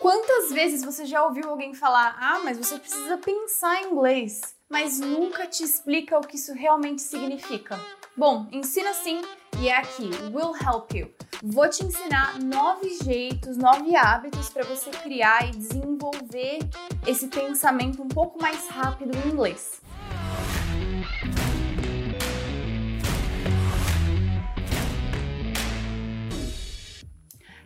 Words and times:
Quantas 0.00 0.52
vezes 0.52 0.84
você 0.84 1.04
já 1.04 1.24
ouviu 1.24 1.48
alguém 1.50 1.74
falar: 1.74 2.16
"Ah, 2.20 2.40
mas 2.44 2.56
você 2.56 2.78
precisa 2.78 3.18
pensar 3.18 3.82
em 3.82 3.90
inglês", 3.90 4.40
mas 4.68 5.00
nunca 5.00 5.46
te 5.46 5.64
explica 5.64 6.16
o 6.16 6.26
que 6.26 6.36
isso 6.36 6.52
realmente 6.52 7.02
significa? 7.02 7.78
Bom, 8.16 8.46
ensina 8.52 8.94
sim 8.94 9.20
e 9.60 9.68
é 9.68 9.76
aqui, 9.76 10.08
Will 10.32 10.54
Help 10.54 10.92
You. 10.94 11.12
Vou 11.42 11.68
te 11.68 11.84
ensinar 11.84 12.38
nove 12.40 12.96
jeitos, 13.02 13.56
nove 13.56 13.96
hábitos 13.96 14.48
para 14.50 14.64
você 14.64 14.90
criar 14.90 15.48
e 15.48 15.50
desenvolver 15.50 16.58
esse 17.06 17.26
pensamento 17.26 18.02
um 18.02 18.08
pouco 18.08 18.40
mais 18.40 18.68
rápido 18.68 19.16
em 19.16 19.32
inglês. 19.32 19.80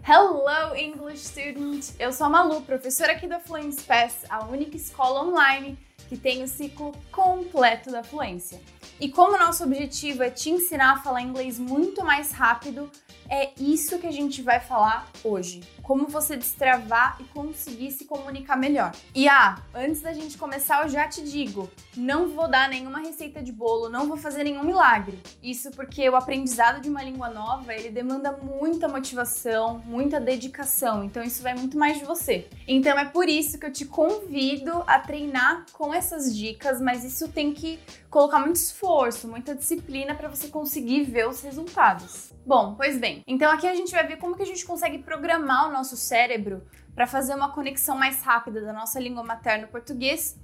Hello 0.05 0.75
English 0.75 1.21
student! 1.21 1.95
Eu 1.97 2.13
sou 2.13 2.27
a 2.27 2.29
Malu, 2.29 2.61
professora 2.63 3.13
aqui 3.13 3.29
da 3.29 3.39
Fluency 3.39 3.83
Pass, 3.83 4.25
a 4.29 4.45
única 4.47 4.77
escola 4.77 5.23
online 5.23 5.79
que 6.09 6.17
tem 6.17 6.43
o 6.43 6.49
ciclo 6.49 6.91
completo 7.13 7.89
da 7.93 8.03
fluência. 8.03 8.61
E 9.03 9.09
como 9.09 9.37
nosso 9.37 9.65
objetivo 9.65 10.23
é 10.23 10.31
te 10.31 10.49
ensinar 10.49 10.93
a 10.93 10.97
falar 11.01 11.23
inglês 11.23 11.59
muito 11.59 12.05
mais 12.05 12.31
rápido, 12.31 12.89
é 13.29 13.51
isso 13.59 13.99
que 13.99 14.07
a 14.07 14.13
gente 14.13 14.43
vai 14.43 14.61
falar 14.61 15.11
hoje. 15.25 15.63
Como 15.83 16.07
você 16.07 16.37
destravar 16.37 17.17
e 17.19 17.25
conseguir 17.25 17.91
se 17.91 18.05
comunicar 18.05 18.57
melhor. 18.57 18.93
E 19.15 19.29
ah, 19.29 19.57
antes 19.75 20.03
da 20.03 20.13
gente 20.13 20.39
começar, 20.39 20.83
eu 20.83 20.89
já 20.89 21.09
te 21.09 21.23
digo: 21.23 21.69
não 21.97 22.29
vou 22.29 22.49
dar 22.49 22.69
nenhuma 22.69 23.01
receita 23.01 23.43
de 23.43 23.51
bolo, 23.51 23.89
não 23.89 24.07
vou 24.07 24.17
fazer 24.17 24.45
nenhum 24.45 24.63
milagre. 24.63 25.21
Isso 25.43 25.71
porque 25.73 26.09
o 26.09 26.15
aprendizado 26.15 26.81
de 26.81 26.89
uma 26.89 27.03
língua 27.03 27.31
nova 27.31 27.75
ele 27.75 27.91
demanda 27.91 28.31
muita 28.33 28.87
motivação, 28.87 29.83
muita 29.85 30.21
dedicação. 30.21 31.03
Então 31.03 31.23
isso 31.23 31.43
vai 31.43 31.55
muito 31.55 31.77
mais 31.77 31.99
de 31.99 32.05
você. 32.05 32.47
Então 32.69 32.97
é 32.97 33.07
por 33.07 33.29
isso 33.29 33.59
que 33.59 33.67
eu 33.67 33.73
te 33.73 33.85
convido 33.85 34.85
a 34.87 35.01
treinar 35.01 35.67
com 35.73 35.93
essas 35.93 36.37
dicas, 36.37 36.81
mas 36.81 37.03
isso 37.03 37.29
tem 37.29 37.53
que 37.53 37.81
colocar 38.09 38.39
muito 38.39 38.57
esforço, 38.57 38.92
muita 39.27 39.55
disciplina 39.55 40.15
para 40.15 40.29
você 40.29 40.49
conseguir 40.49 41.05
ver 41.05 41.27
os 41.27 41.41
resultados. 41.43 42.33
Bom, 42.45 42.75
pois 42.75 42.99
bem, 42.99 43.23
então 43.27 43.51
aqui 43.51 43.67
a 43.67 43.75
gente 43.75 43.91
vai 43.91 44.07
ver 44.07 44.19
como 44.19 44.37
que 44.37 44.43
a 44.43 44.47
gente 44.47 44.65
consegue 44.67 44.99
programar 44.99 45.69
o 45.69 45.73
nosso 45.73 45.97
cérebro 45.97 46.63
para 46.95 47.07
fazer 47.07 47.35
uma 47.35 47.53
conexão 47.53 47.97
mais 47.97 48.21
rápida 48.23 48.61
da 48.61 48.73
nossa 48.73 49.01
língua 49.01 49.23
materna, 49.23 49.67
português, 49.67 50.39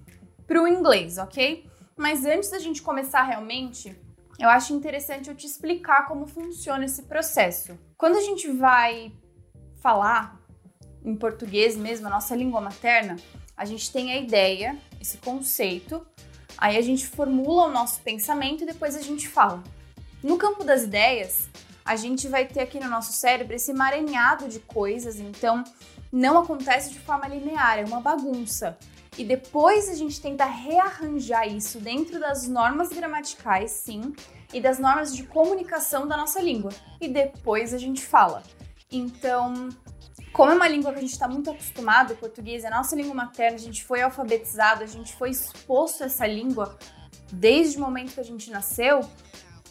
para 0.47 0.63
o 0.63 0.67
inglês, 0.67 1.19
ok? 1.19 1.69
Mas 1.95 2.25
antes 2.25 2.51
da 2.51 2.59
gente 2.59 2.81
começar 2.81 3.23
realmente, 3.23 3.95
eu 4.39 4.49
acho 4.49 4.73
interessante 4.73 5.29
eu 5.29 5.35
te 5.35 5.47
explicar 5.47 6.07
como 6.07 6.27
funciona 6.27 6.87
esse 6.87 7.03
processo. 7.03 7.79
Quando 7.99 8.17
a 8.17 8.23
gente 8.23 8.51
vai 8.51 9.13
falar 9.77 10.41
em 11.05 11.15
português 11.15 11.77
mesmo, 11.77 12.07
a 12.07 12.11
nossa 12.11 12.35
língua 12.35 12.61
materna, 12.61 13.17
a 13.55 13.65
gente 13.67 13.93
tem 13.93 14.11
a 14.13 14.17
ideia, 14.17 14.79
esse 15.01 15.19
conceito, 15.19 16.07
Aí 16.59 16.77
a 16.77 16.83
gente 16.83 17.06
formula 17.06 17.67
o 17.67 17.73
nosso 17.73 18.01
pensamento 18.01 18.64
e 18.64 18.67
depois 18.67 18.97
a 18.97 19.01
gente 19.01 19.28
fala. 19.28 19.62
No 20.23 20.37
campo 20.37 20.64
das 20.64 20.83
ideias, 20.83 21.48
a 21.84 21.95
gente 21.95 22.27
vai 22.27 22.45
ter 22.45 22.61
aqui 22.61 22.81
no 22.81 22.91
nosso 22.91 23.12
cérebro 23.12 23.55
esse 23.55 23.70
emaranhado 23.70 24.48
de 24.48 24.59
coisas, 24.59 25.20
então 25.20 25.62
não 26.12 26.36
acontece 26.39 26.91
de 26.91 26.98
forma 26.98 27.29
linear, 27.29 27.79
é 27.79 27.84
uma 27.84 28.01
bagunça. 28.01 28.77
E 29.17 29.25
depois 29.25 29.89
a 29.89 29.95
gente 29.95 30.20
tenta 30.20 30.45
rearranjar 30.45 31.48
isso 31.48 31.81
dentro 31.81 32.20
das 32.20 32.47
normas 32.47 32.89
gramaticais, 32.89 33.70
sim, 33.70 34.14
e 34.53 34.61
das 34.61 34.79
normas 34.79 35.14
de 35.14 35.25
comunicação 35.25 36.06
da 36.06 36.17
nossa 36.17 36.41
língua. 36.41 36.70
E 37.01 37.09
depois 37.09 37.73
a 37.73 37.79
gente 37.79 38.05
fala. 38.05 38.42
Então, 38.91 39.69
como 40.39 40.53
é 40.53 40.55
uma 40.55 40.69
língua 40.69 40.92
que 40.92 40.98
a 40.98 41.00
gente 41.00 41.11
está 41.11 41.27
muito 41.27 41.50
acostumado, 41.50 42.12
o 42.12 42.17
português 42.17 42.62
é 42.62 42.69
a 42.69 42.70
nossa 42.70 42.94
língua 42.94 43.12
materna, 43.12 43.56
a 43.56 43.61
gente 43.61 43.83
foi 43.83 44.03
alfabetizado, 44.03 44.84
a 44.84 44.86
gente 44.86 45.17
foi 45.17 45.30
exposto 45.30 46.05
a 46.05 46.07
essa 46.07 46.24
língua 46.29 46.79
desde 47.33 47.77
o 47.77 47.80
momento 47.80 48.14
que 48.14 48.20
a 48.20 48.24
gente 48.24 48.48
nasceu, 48.48 49.01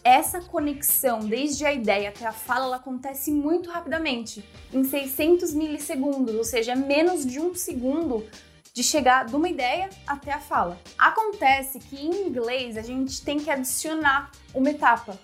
essa 0.04 0.42
conexão, 0.42 1.20
desde 1.20 1.66
a 1.66 1.72
ideia 1.72 2.10
até 2.10 2.26
a 2.26 2.34
fala, 2.34 2.66
ela 2.66 2.76
acontece 2.76 3.32
muito 3.32 3.70
rapidamente, 3.70 4.44
em 4.74 4.84
600 4.84 5.54
milissegundos, 5.54 6.36
ou 6.36 6.44
seja, 6.44 6.74
é 6.74 6.76
menos 6.76 7.26
de 7.26 7.40
um 7.40 7.56
segundo 7.56 8.28
de 8.74 8.84
chegar 8.84 9.26
de 9.26 9.38
uma 9.38 9.48
ideia 9.48 9.90
até 10.06 10.34
a 10.34 10.40
fala. 10.42 10.78
Acontece 10.98 11.80
que 11.80 11.96
em 11.96 12.28
inglês 12.28 12.76
a 12.76 12.82
gente 12.82 13.22
tem 13.22 13.40
que 13.40 13.50
adicionar 13.50 14.32
uma 14.54 14.70
etapa, 14.70 15.18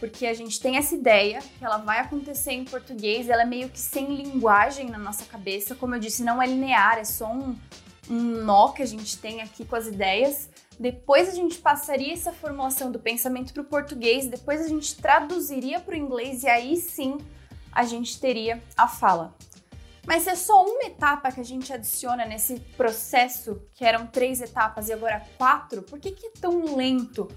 porque 0.00 0.26
a 0.26 0.34
gente 0.34 0.58
tem 0.58 0.78
essa 0.78 0.94
ideia 0.94 1.40
que 1.40 1.64
ela 1.64 1.76
vai 1.76 1.98
acontecer 2.00 2.52
em 2.52 2.64
português, 2.64 3.28
ela 3.28 3.42
é 3.42 3.46
meio 3.46 3.68
que 3.68 3.78
sem 3.78 4.16
linguagem 4.16 4.88
na 4.88 4.98
nossa 4.98 5.26
cabeça, 5.26 5.74
como 5.74 5.94
eu 5.94 6.00
disse, 6.00 6.24
não 6.24 6.42
é 6.42 6.46
linear, 6.46 6.98
é 6.98 7.04
só 7.04 7.30
um, 7.30 7.54
um 8.08 8.42
nó 8.42 8.68
que 8.68 8.82
a 8.82 8.86
gente 8.86 9.18
tem 9.18 9.42
aqui 9.42 9.64
com 9.64 9.76
as 9.76 9.86
ideias. 9.86 10.48
Depois 10.78 11.28
a 11.28 11.32
gente 11.32 11.58
passaria 11.58 12.14
essa 12.14 12.32
formulação 12.32 12.90
do 12.90 12.98
pensamento 12.98 13.52
para 13.52 13.62
o 13.62 13.66
português, 13.66 14.26
depois 14.26 14.62
a 14.62 14.68
gente 14.68 14.96
traduziria 14.96 15.78
para 15.78 15.94
o 15.94 15.98
inglês 15.98 16.42
e 16.42 16.48
aí 16.48 16.76
sim 16.78 17.18
a 17.70 17.84
gente 17.84 18.18
teria 18.18 18.62
a 18.74 18.88
fala. 18.88 19.36
Mas 20.06 20.26
é 20.26 20.34
só 20.34 20.64
uma 20.64 20.84
etapa 20.84 21.30
que 21.30 21.40
a 21.40 21.44
gente 21.44 21.70
adiciona 21.70 22.24
nesse 22.24 22.58
processo, 22.74 23.60
que 23.74 23.84
eram 23.84 24.06
três 24.06 24.40
etapas 24.40 24.88
e 24.88 24.94
agora 24.94 25.22
quatro, 25.36 25.82
por 25.82 26.00
que, 26.00 26.10
que 26.10 26.26
é 26.26 26.30
tão 26.40 26.74
lento? 26.74 27.28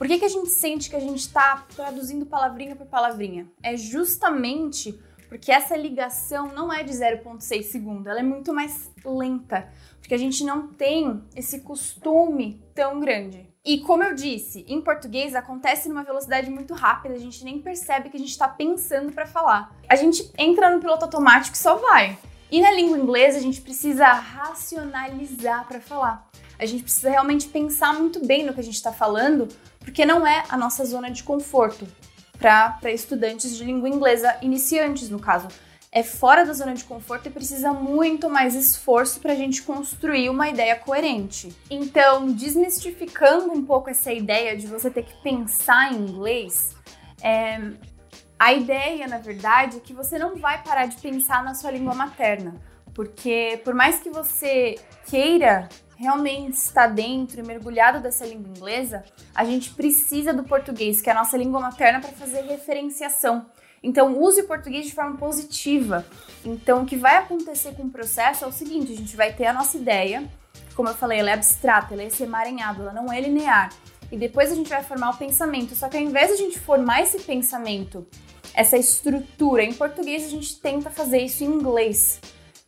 Por 0.00 0.08
que, 0.08 0.18
que 0.18 0.24
a 0.24 0.30
gente 0.30 0.48
sente 0.48 0.88
que 0.88 0.96
a 0.96 1.00
gente 1.00 1.18
está 1.18 1.66
traduzindo 1.76 2.24
palavrinha 2.24 2.74
por 2.74 2.86
palavrinha? 2.86 3.46
É 3.62 3.76
justamente 3.76 4.98
porque 5.28 5.52
essa 5.52 5.76
ligação 5.76 6.54
não 6.54 6.72
é 6.72 6.82
de 6.82 6.90
0,6 6.90 7.64
segundo, 7.64 8.08
ela 8.08 8.20
é 8.20 8.22
muito 8.22 8.54
mais 8.54 8.90
lenta, 9.04 9.68
porque 10.00 10.14
a 10.14 10.18
gente 10.18 10.42
não 10.42 10.68
tem 10.68 11.22
esse 11.36 11.60
costume 11.60 12.64
tão 12.74 12.98
grande. 12.98 13.46
E 13.62 13.80
como 13.80 14.02
eu 14.02 14.14
disse, 14.14 14.64
em 14.66 14.80
português 14.80 15.34
acontece 15.34 15.86
numa 15.86 16.02
velocidade 16.02 16.48
muito 16.48 16.72
rápida, 16.72 17.14
a 17.14 17.18
gente 17.18 17.44
nem 17.44 17.60
percebe 17.60 18.08
que 18.08 18.16
a 18.16 18.20
gente 18.20 18.30
está 18.30 18.48
pensando 18.48 19.12
para 19.12 19.26
falar. 19.26 19.76
A 19.86 19.96
gente 19.96 20.32
entra 20.38 20.74
no 20.74 20.80
piloto 20.80 21.04
automático 21.04 21.54
e 21.54 21.58
só 21.58 21.74
vai. 21.76 22.18
E 22.50 22.62
na 22.62 22.70
língua 22.70 22.96
inglesa 22.96 23.36
a 23.36 23.42
gente 23.42 23.60
precisa 23.60 24.06
racionalizar 24.06 25.68
para 25.68 25.78
falar. 25.78 26.26
A 26.58 26.64
gente 26.64 26.84
precisa 26.84 27.10
realmente 27.10 27.48
pensar 27.48 27.92
muito 27.92 28.26
bem 28.26 28.46
no 28.46 28.54
que 28.54 28.60
a 28.60 28.64
gente 28.64 28.76
está 28.76 28.92
falando 28.92 29.46
porque 29.80 30.04
não 30.04 30.26
é 30.26 30.44
a 30.48 30.56
nossa 30.56 30.84
zona 30.84 31.10
de 31.10 31.22
conforto 31.22 31.86
para 32.38 32.92
estudantes 32.92 33.56
de 33.56 33.64
língua 33.64 33.88
inglesa 33.88 34.36
iniciantes, 34.40 35.10
no 35.10 35.18
caso. 35.18 35.48
É 35.92 36.04
fora 36.04 36.44
da 36.44 36.52
zona 36.52 36.72
de 36.72 36.84
conforto 36.84 37.26
e 37.26 37.30
precisa 37.30 37.72
muito 37.72 38.30
mais 38.30 38.54
esforço 38.54 39.18
para 39.18 39.32
a 39.32 39.34
gente 39.34 39.62
construir 39.62 40.30
uma 40.30 40.48
ideia 40.48 40.76
coerente. 40.76 41.52
Então, 41.68 42.30
desmistificando 42.30 43.50
um 43.52 43.64
pouco 43.64 43.90
essa 43.90 44.12
ideia 44.12 44.56
de 44.56 44.68
você 44.68 44.88
ter 44.88 45.02
que 45.02 45.20
pensar 45.20 45.92
em 45.92 45.96
inglês, 45.96 46.76
é, 47.20 47.72
a 48.38 48.52
ideia, 48.52 49.08
na 49.08 49.18
verdade, 49.18 49.78
é 49.78 49.80
que 49.80 49.92
você 49.92 50.18
não 50.18 50.36
vai 50.36 50.62
parar 50.62 50.86
de 50.86 50.96
pensar 50.96 51.42
na 51.42 51.54
sua 51.54 51.72
língua 51.72 51.94
materna, 51.94 52.54
porque 52.94 53.60
por 53.64 53.74
mais 53.74 53.98
que 53.98 54.10
você 54.10 54.76
queira 55.06 55.68
realmente 56.00 56.54
está 56.54 56.86
dentro 56.86 57.40
e 57.40 57.42
mergulhado 57.42 58.00
dessa 58.00 58.24
língua 58.24 58.48
inglesa, 58.56 59.04
a 59.34 59.44
gente 59.44 59.74
precisa 59.74 60.32
do 60.32 60.44
português, 60.44 61.02
que 61.02 61.10
é 61.10 61.12
a 61.12 61.16
nossa 61.16 61.36
língua 61.36 61.60
materna, 61.60 62.00
para 62.00 62.08
fazer 62.12 62.40
referenciação. 62.40 63.44
Então, 63.82 64.18
use 64.18 64.40
o 64.40 64.46
português 64.46 64.86
de 64.86 64.94
forma 64.94 65.18
positiva. 65.18 66.06
Então, 66.42 66.82
o 66.82 66.86
que 66.86 66.96
vai 66.96 67.18
acontecer 67.18 67.74
com 67.74 67.82
o 67.82 67.90
processo 67.90 68.46
é 68.46 68.48
o 68.48 68.52
seguinte: 68.52 68.92
a 68.92 68.96
gente 68.96 69.14
vai 69.14 69.34
ter 69.34 69.44
a 69.44 69.52
nossa 69.52 69.76
ideia, 69.76 70.26
como 70.74 70.88
eu 70.88 70.94
falei, 70.94 71.18
ela 71.18 71.30
é 71.30 71.34
abstrata, 71.34 71.92
ela 71.92 72.02
é 72.02 72.06
esse 72.06 72.22
emaranhado, 72.22 72.80
ela 72.80 72.94
não 72.94 73.12
é 73.12 73.20
linear. 73.20 73.70
E 74.10 74.16
depois 74.16 74.50
a 74.50 74.54
gente 74.54 74.70
vai 74.70 74.82
formar 74.82 75.10
o 75.10 75.18
pensamento. 75.18 75.74
Só 75.74 75.86
que 75.90 75.98
ao 75.98 76.02
invés 76.02 76.28
de 76.28 76.32
a 76.32 76.36
gente 76.38 76.58
formar 76.58 77.02
esse 77.02 77.20
pensamento, 77.20 78.06
essa 78.54 78.78
estrutura 78.78 79.62
em 79.62 79.74
português, 79.74 80.24
a 80.24 80.28
gente 80.28 80.58
tenta 80.60 80.88
fazer 80.88 81.18
isso 81.18 81.44
em 81.44 81.48
inglês. 81.48 82.20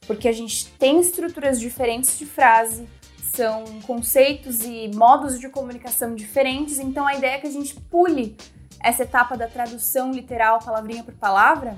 Porque 0.06 0.28
a 0.28 0.32
gente 0.32 0.70
tem 0.72 1.00
estruturas 1.00 1.58
diferentes 1.58 2.18
de 2.18 2.26
frase, 2.26 2.86
são 3.34 3.64
conceitos 3.86 4.62
e 4.62 4.90
modos 4.94 5.40
de 5.40 5.48
comunicação 5.48 6.14
diferentes, 6.14 6.78
então 6.78 7.06
a 7.06 7.14
ideia 7.14 7.36
é 7.36 7.38
que 7.38 7.46
a 7.46 7.50
gente 7.50 7.74
pule 7.74 8.36
essa 8.80 9.04
etapa 9.04 9.36
da 9.36 9.48
tradução 9.48 10.12
literal, 10.12 10.58
palavrinha 10.58 11.02
por 11.02 11.14
palavra, 11.14 11.76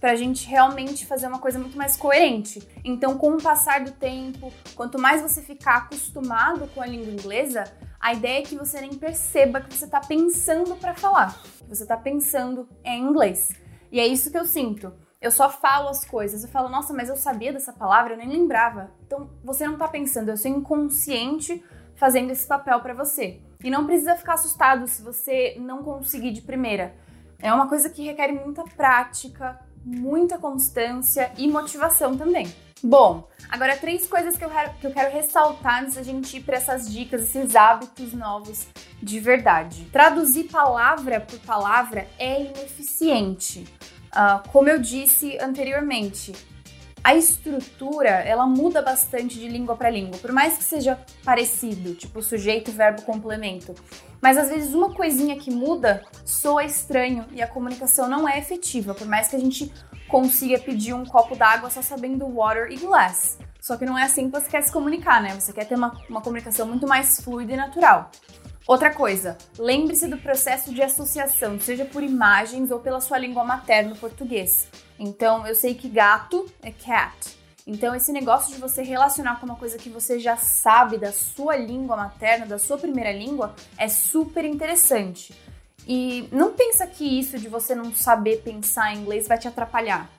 para 0.00 0.12
a 0.12 0.16
gente 0.16 0.46
realmente 0.48 1.06
fazer 1.06 1.28
uma 1.28 1.38
coisa 1.38 1.58
muito 1.58 1.78
mais 1.78 1.96
coerente. 1.96 2.66
Então, 2.84 3.16
com 3.16 3.30
o 3.32 3.42
passar 3.42 3.84
do 3.84 3.92
tempo, 3.92 4.52
quanto 4.74 4.98
mais 4.98 5.22
você 5.22 5.40
ficar 5.40 5.76
acostumado 5.76 6.68
com 6.74 6.82
a 6.82 6.86
língua 6.86 7.12
inglesa, 7.12 7.64
a 8.00 8.12
ideia 8.12 8.40
é 8.40 8.42
que 8.42 8.56
você 8.56 8.80
nem 8.80 8.94
perceba 8.94 9.60
que 9.60 9.72
você 9.72 9.84
está 9.84 10.00
pensando 10.00 10.76
para 10.76 10.94
falar, 10.94 11.40
que 11.58 11.68
você 11.68 11.84
está 11.84 11.96
pensando 11.96 12.68
em 12.84 13.02
inglês. 13.02 13.50
E 13.90 14.00
é 14.00 14.06
isso 14.06 14.30
que 14.30 14.36
eu 14.36 14.44
sinto. 14.44 14.92
Eu 15.24 15.30
só 15.30 15.48
falo 15.48 15.88
as 15.88 16.04
coisas. 16.04 16.44
Eu 16.44 16.50
falo, 16.50 16.68
nossa, 16.68 16.92
mas 16.92 17.08
eu 17.08 17.16
sabia 17.16 17.50
dessa 17.50 17.72
palavra, 17.72 18.12
eu 18.12 18.18
nem 18.18 18.28
lembrava. 18.28 18.90
Então, 19.06 19.30
você 19.42 19.66
não 19.66 19.78
tá 19.78 19.88
pensando, 19.88 20.28
eu 20.28 20.36
sou 20.36 20.50
inconsciente 20.50 21.64
fazendo 21.96 22.30
esse 22.30 22.46
papel 22.46 22.78
para 22.80 22.92
você. 22.92 23.40
E 23.62 23.70
não 23.70 23.86
precisa 23.86 24.16
ficar 24.16 24.34
assustado 24.34 24.86
se 24.86 25.00
você 25.00 25.56
não 25.58 25.82
conseguir 25.82 26.30
de 26.30 26.42
primeira. 26.42 26.94
É 27.38 27.50
uma 27.50 27.66
coisa 27.66 27.88
que 27.88 28.04
requer 28.04 28.32
muita 28.32 28.64
prática, 28.64 29.58
muita 29.82 30.36
constância 30.36 31.32
e 31.38 31.48
motivação 31.48 32.18
também. 32.18 32.46
Bom, 32.82 33.26
agora 33.48 33.78
três 33.78 34.06
coisas 34.06 34.36
que 34.36 34.44
eu 34.44 34.50
quero, 34.50 34.74
que 34.74 34.86
eu 34.86 34.92
quero 34.92 35.10
ressaltar 35.10 35.84
antes 35.84 35.94
da 35.94 36.02
gente 36.02 36.36
ir 36.36 36.42
para 36.42 36.58
essas 36.58 36.86
dicas, 36.86 37.22
esses 37.22 37.56
hábitos 37.56 38.12
novos 38.12 38.66
de 39.02 39.18
verdade. 39.20 39.86
Traduzir 39.90 40.44
palavra 40.44 41.18
por 41.18 41.38
palavra 41.40 42.06
é 42.18 42.42
ineficiente. 42.42 43.64
Uh, 44.14 44.48
como 44.50 44.68
eu 44.68 44.78
disse 44.78 45.36
anteriormente, 45.40 46.32
a 47.04 47.14
estrutura 47.14 48.08
ela 48.08 48.46
muda 48.46 48.80
bastante 48.80 49.38
de 49.38 49.46
língua 49.46 49.76
para 49.76 49.90
língua, 49.90 50.18
por 50.18 50.32
mais 50.32 50.56
que 50.56 50.64
seja 50.64 50.98
parecido, 51.22 51.94
tipo 51.94 52.22
sujeito, 52.22 52.72
verbo, 52.72 53.02
complemento. 53.02 53.74
Mas 54.22 54.38
às 54.38 54.48
vezes 54.48 54.72
uma 54.72 54.94
coisinha 54.94 55.36
que 55.36 55.50
muda 55.50 56.02
soa 56.24 56.64
estranho 56.64 57.26
e 57.32 57.42
a 57.42 57.46
comunicação 57.46 58.08
não 58.08 58.26
é 58.26 58.38
efetiva, 58.38 58.94
por 58.94 59.06
mais 59.06 59.28
que 59.28 59.36
a 59.36 59.38
gente 59.38 59.70
consiga 60.08 60.58
pedir 60.58 60.94
um 60.94 61.04
copo 61.04 61.36
d'água 61.36 61.68
só 61.68 61.82
sabendo 61.82 62.26
water 62.26 62.70
e 62.70 62.76
glass. 62.76 63.38
Só 63.60 63.76
que 63.76 63.84
não 63.84 63.98
é 63.98 64.04
assim 64.04 64.30
que 64.30 64.40
você 64.40 64.48
quer 64.48 64.62
se 64.62 64.72
comunicar, 64.72 65.22
né? 65.22 65.30
Você 65.38 65.52
quer 65.52 65.66
ter 65.66 65.74
uma, 65.74 65.98
uma 66.08 66.20
comunicação 66.22 66.66
muito 66.66 66.86
mais 66.86 67.20
fluida 67.20 67.52
e 67.52 67.56
natural. 67.56 68.10
Outra 68.66 68.90
coisa, 68.90 69.36
lembre-se 69.58 70.08
do 70.08 70.16
processo 70.16 70.72
de 70.72 70.82
associação, 70.82 71.60
seja 71.60 71.84
por 71.84 72.02
imagens 72.02 72.70
ou 72.70 72.80
pela 72.80 72.98
sua 72.98 73.18
língua 73.18 73.44
materna, 73.44 73.94
português. 73.94 74.68
Então, 74.98 75.46
eu 75.46 75.54
sei 75.54 75.74
que 75.74 75.86
gato 75.86 76.50
é 76.62 76.70
cat. 76.70 77.36
Então, 77.66 77.94
esse 77.94 78.10
negócio 78.10 78.54
de 78.54 78.60
você 78.60 78.82
relacionar 78.82 79.38
com 79.38 79.44
uma 79.44 79.56
coisa 79.56 79.76
que 79.76 79.90
você 79.90 80.18
já 80.18 80.38
sabe 80.38 80.96
da 80.96 81.12
sua 81.12 81.56
língua 81.56 81.94
materna, 81.94 82.46
da 82.46 82.58
sua 82.58 82.78
primeira 82.78 83.12
língua, 83.12 83.54
é 83.76 83.86
super 83.86 84.46
interessante. 84.46 85.34
E 85.86 86.26
não 86.32 86.54
pensa 86.54 86.86
que 86.86 87.04
isso 87.04 87.38
de 87.38 87.48
você 87.48 87.74
não 87.74 87.94
saber 87.94 88.40
pensar 88.42 88.94
em 88.94 89.00
inglês 89.00 89.28
vai 89.28 89.36
te 89.36 89.46
atrapalhar. 89.46 90.10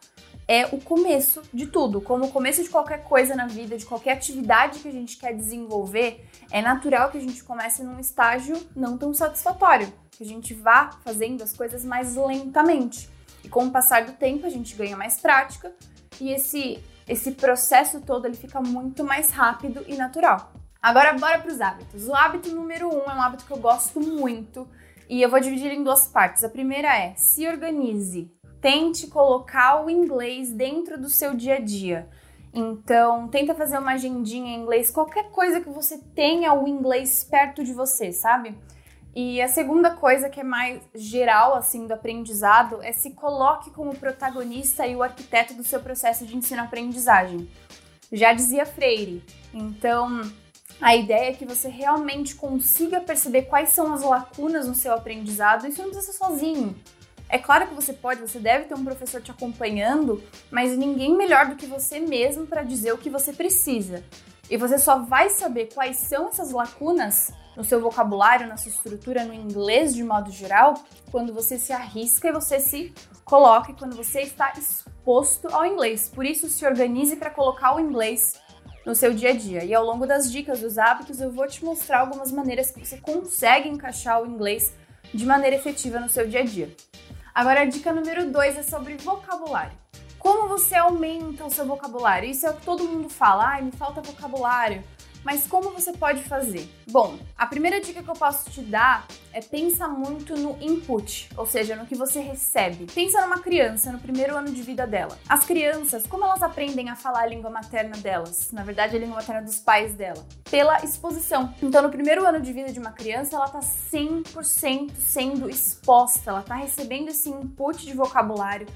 É 0.48 0.68
o 0.68 0.80
começo 0.80 1.42
de 1.54 1.66
tudo. 1.68 2.00
Como 2.00 2.26
o 2.26 2.32
começo 2.32 2.62
de 2.62 2.70
qualquer 2.70 3.04
coisa 3.04 3.36
na 3.36 3.48
vida, 3.48 3.78
de 3.78 3.86
qualquer 3.86 4.12
atividade 4.12 4.80
que 4.80 4.88
a 4.88 4.92
gente 4.92 5.18
quer 5.18 5.34
desenvolver, 5.34 6.24
é 6.52 6.62
natural 6.62 7.10
que 7.10 7.18
a 7.18 7.22
gente 7.22 7.44
comece 7.44 7.84
num 7.84 8.00
estágio 8.00 8.56
não 8.76 8.98
tão 8.98 9.14
satisfatório, 9.14 9.92
que 10.12 10.24
a 10.24 10.28
gente 10.28 10.54
vá 10.54 10.92
fazendo 11.04 11.44
as 11.44 11.52
coisas 11.52 11.84
mais 11.84 12.16
lentamente. 12.16 13.10
E 13.44 13.50
com 13.50 13.66
o 13.66 13.72
passar 13.72 14.06
do 14.06 14.14
tempo, 14.14 14.46
a 14.46 14.50
gente 14.50 14.76
ganha 14.76 14.96
mais 14.96 15.20
prática 15.20 15.74
e 16.20 16.32
esse 16.32 16.80
esse 17.08 17.32
processo 17.34 18.02
todo 18.02 18.26
ele 18.26 18.36
fica 18.36 18.60
muito 18.60 19.04
mais 19.04 19.30
rápido 19.30 19.86
e 19.88 19.96
natural. 19.96 20.52
Agora 20.82 21.14
bora 21.14 21.40
para 21.40 21.52
os 21.52 21.62
hábitos. 21.62 22.08
O 22.08 22.16
hábito 22.16 22.50
número 22.50 22.90
um 22.90 23.10
é 23.10 23.14
um 23.14 23.22
hábito 23.22 23.46
que 23.46 23.52
eu 23.52 23.58
gosto 23.58 24.00
muito 24.00 24.68
e 25.08 25.22
eu 25.22 25.30
vou 25.30 25.40
dividir 25.40 25.72
em 25.72 25.84
duas 25.84 26.08
partes. 26.08 26.44
A 26.44 26.50
primeira 26.50 26.96
é 26.96 27.14
se 27.16 27.48
organize. 27.48 28.32
Tente 28.66 29.06
colocar 29.06 29.86
o 29.86 29.92
inglês 29.92 30.52
dentro 30.52 31.00
do 31.00 31.08
seu 31.08 31.36
dia 31.36 31.58
a 31.58 31.60
dia. 31.60 32.10
Então, 32.52 33.28
tenta 33.28 33.54
fazer 33.54 33.78
uma 33.78 33.92
agendinha 33.92 34.56
em 34.56 34.60
inglês, 34.60 34.90
qualquer 34.90 35.30
coisa 35.30 35.62
que 35.62 35.70
você 35.70 36.00
tenha 36.16 36.52
o 36.52 36.68
inglês 36.68 37.24
perto 37.24 37.64
de 37.64 37.74
você, 37.74 38.12
sabe? 38.12 38.58
E 39.16 39.40
a 39.40 39.48
segunda 39.48 39.92
coisa 39.92 40.32
que 40.32 40.40
é 40.40 40.44
mais 40.44 40.82
geral 40.96 41.54
assim 41.54 41.86
do 41.86 41.94
aprendizado 41.94 42.82
é 42.82 42.92
se 42.92 43.12
coloque 43.12 43.70
como 43.70 43.96
protagonista 43.96 44.88
e 44.88 44.96
o 44.96 45.04
arquiteto 45.04 45.54
do 45.54 45.64
seu 45.64 45.80
processo 45.80 46.26
de 46.26 46.36
ensino-aprendizagem. 46.36 47.48
Já 48.12 48.34
dizia 48.34 48.66
Freire. 48.66 49.24
Então, 49.54 50.24
a 50.82 50.96
ideia 50.96 51.30
é 51.30 51.34
que 51.34 51.46
você 51.46 51.70
realmente 51.70 52.34
consiga 52.34 53.00
perceber 53.00 53.44
quais 53.44 53.70
são 53.70 53.94
as 53.94 54.02
lacunas 54.02 54.68
no 54.68 54.74
seu 54.74 54.92
aprendizado. 54.92 55.68
Isso 55.68 55.84
não 55.84 55.92
precisa 55.92 56.12
ser 56.12 56.18
sozinho. 56.18 56.76
É 57.27 57.38
claro 57.38 57.68
que 57.68 57.74
você 57.74 57.92
pode, 57.92 58.22
você 58.22 58.39
deve 58.39 58.66
ter 58.66 58.75
um 58.75 58.83
professor 58.83 59.22
te 59.22 59.31
acompanhando, 59.31 60.24
mas 60.51 60.77
ninguém 60.77 61.16
melhor 61.16 61.48
do 61.48 61.56
que 61.56 61.66
você 61.66 62.00
mesmo 62.00 62.45
para 62.45 62.63
dizer 62.63 62.94
o 62.94 62.98
que 62.98 63.10
você 63.10 63.33
precisa. 63.33 64.04
E 64.50 64.57
você 64.57 64.77
só 64.77 65.00
vai 65.00 65.30
saber 65.30 65.74
quais 65.74 65.98
são 65.98 66.27
essas 66.27 66.51
lacunas 66.51 67.33
no 67.56 67.63
seu 67.63 67.81
vocabulário, 67.81 68.48
na 68.48 68.57
sua 68.57 68.69
estrutura, 68.69 69.24
no 69.24 69.33
inglês 69.33 69.95
de 69.95 70.04
modo 70.04 70.30
geral, 70.31 70.75
quando 71.12 71.33
você 71.33 71.57
se 71.57 71.74
arrisca 71.74 72.27
e 72.27 72.31
você 72.31 72.60
se 72.60 72.94
coloca, 73.24 73.74
quando 73.74 73.95
você 73.95 74.22
está 74.22 74.54
exposto 74.56 75.48
ao 75.51 75.66
inglês. 75.66 76.10
Por 76.13 76.25
isso, 76.25 76.48
se 76.48 76.66
organize 76.66 77.16
para 77.16 77.30
colocar 77.30 77.75
o 77.75 77.80
inglês 77.80 78.33
no 78.86 78.94
seu 78.94 79.13
dia 79.13 79.31
a 79.31 79.33
dia. 79.33 79.63
E 79.63 79.74
ao 79.74 79.83
longo 79.83 80.06
das 80.06 80.31
dicas 80.31 80.60
dos 80.60 80.77
hábitos, 80.77 81.19
eu 81.19 81.31
vou 81.31 81.48
te 81.48 81.66
mostrar 81.66 82.01
algumas 82.01 82.31
maneiras 82.31 82.69
que 82.69 82.86
você 82.86 82.98
consegue 82.98 83.68
encaixar 83.68 84.22
o 84.22 84.27
inglês 84.27 84.74
de 85.13 85.25
maneira 85.25 85.56
efetiva 85.56 86.00
no 86.00 86.10
seu 86.10 86.27
dia 86.27 86.42
a 86.42 86.44
dia. 86.44 86.75
Agora, 87.36 87.64
a 87.64 87.66
dica 87.66 87.92
número 87.92 88.32
2 88.32 88.60
é 88.60 88.64
sobre 88.64 88.96
vocabulário. 88.96 89.78
Como 90.18 90.48
você 90.48 90.74
aumenta 90.74 91.44
o 91.44 91.52
seu 91.52 91.66
vocabulário? 91.66 92.30
Isso 92.30 92.48
é 92.48 92.50
o 92.50 92.54
que 92.54 92.66
todo 92.66 92.86
mundo 92.86 93.10
fala, 93.10 93.46
ai, 93.46 93.62
me 93.62 93.74
falta 93.74 94.00
vocabulário. 94.00 94.82
Mas 95.25 95.48
como 95.48 95.72
você 95.72 95.92
pode 95.92 96.22
fazer? 96.24 96.69
Bom, 96.88 97.18
a 97.36 97.48
primeira 97.48 97.81
dica 97.81 98.04
que 98.04 98.10
eu 98.10 98.13
posso 98.13 98.51
te 98.51 98.62
dar 98.62 99.07
é 99.33 99.42
pensa 99.42 99.88
muito 99.88 100.38
no 100.38 100.56
input, 100.62 101.27
ou 101.36 101.48
seja, 101.48 101.75
no 101.75 101.88
que 101.88 101.95
você 101.95 102.19
recebe. 102.19 102.86
Pensa 102.94 103.19
numa 103.22 103.39
criança 103.39 103.92
no 103.92 103.98
primeiro 103.98 104.38
ano 104.38 104.51
de 104.51 104.62
vida 104.62 104.86
dela. 104.86 105.18
As 105.27 105.44
crianças, 105.44 106.06
como 106.06 106.24
elas 106.24 106.44
aprendem 106.44 106.92
a 106.92 106.95
falar 106.95 107.24
a 107.24 107.25
língua 107.25 107.50
materna 107.50 107.98
delas? 107.98 108.51
Na 108.51 108.63
verdade, 108.63 108.95
a 108.95 109.00
língua 109.00 109.16
materna 109.16 109.42
dos 109.42 109.57
pais 109.57 109.95
dela. 109.95 110.24
Pela 110.50 110.77
exposição. 110.83 111.51
Então, 111.60 111.81
no 111.81 111.89
primeiro 111.89 112.24
ano 112.24 112.39
de 112.39 112.54
vida 112.54 112.72
de 112.72 112.80
uma 112.80 112.92
criança, 112.92 113.36
ela 113.36 113.50
tá 113.50 113.62
100% 113.62 114.92
sendo 114.95 115.50
exposta, 115.50 116.30
ela 116.30 116.44
tá 116.44 116.54
recebendo 116.54 117.10
esse 117.10 117.30
input 117.30 117.83
de 117.83 117.94
vocabulário 117.94 118.68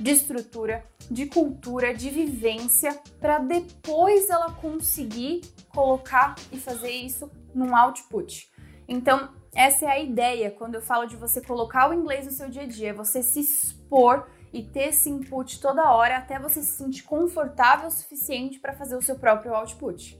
de 0.00 0.10
estrutura, 0.10 0.84
de 1.10 1.26
cultura, 1.26 1.92
de 1.92 2.08
vivência, 2.08 2.98
para 3.20 3.38
depois 3.38 4.30
ela 4.30 4.52
conseguir 4.52 5.42
colocar 5.68 6.34
e 6.50 6.56
fazer 6.56 6.90
isso 6.90 7.30
num 7.54 7.76
output. 7.76 8.50
Então, 8.88 9.28
essa 9.54 9.84
é 9.84 9.88
a 9.88 10.00
ideia 10.00 10.50
quando 10.50 10.76
eu 10.76 10.82
falo 10.82 11.06
de 11.06 11.16
você 11.16 11.40
colocar 11.40 11.90
o 11.90 11.94
inglês 11.94 12.24
no 12.24 12.32
seu 12.32 12.48
dia 12.48 12.62
a 12.62 12.66
dia, 12.66 12.90
é 12.90 12.94
você 12.94 13.22
se 13.22 13.40
expor 13.40 14.26
e 14.52 14.62
ter 14.62 14.88
esse 14.88 15.10
input 15.10 15.60
toda 15.60 15.92
hora 15.92 16.16
até 16.16 16.38
você 16.38 16.62
se 16.62 16.72
sentir 16.72 17.02
confortável 17.02 17.88
o 17.88 17.90
suficiente 17.90 18.58
para 18.58 18.72
fazer 18.72 18.96
o 18.96 19.02
seu 19.02 19.16
próprio 19.16 19.54
output. 19.54 20.18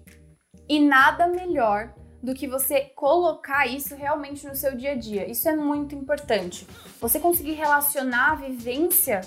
E 0.68 0.78
nada 0.78 1.26
melhor 1.26 1.94
do 2.22 2.34
que 2.34 2.46
você 2.46 2.82
colocar 2.94 3.66
isso 3.66 3.94
realmente 3.96 4.46
no 4.46 4.54
seu 4.54 4.76
dia 4.76 4.92
a 4.92 4.94
dia. 4.94 5.28
Isso 5.28 5.48
é 5.48 5.56
muito 5.56 5.94
importante. 5.94 6.66
Você 7.00 7.18
conseguir 7.18 7.54
relacionar 7.54 8.32
a 8.32 8.34
vivência 8.34 9.22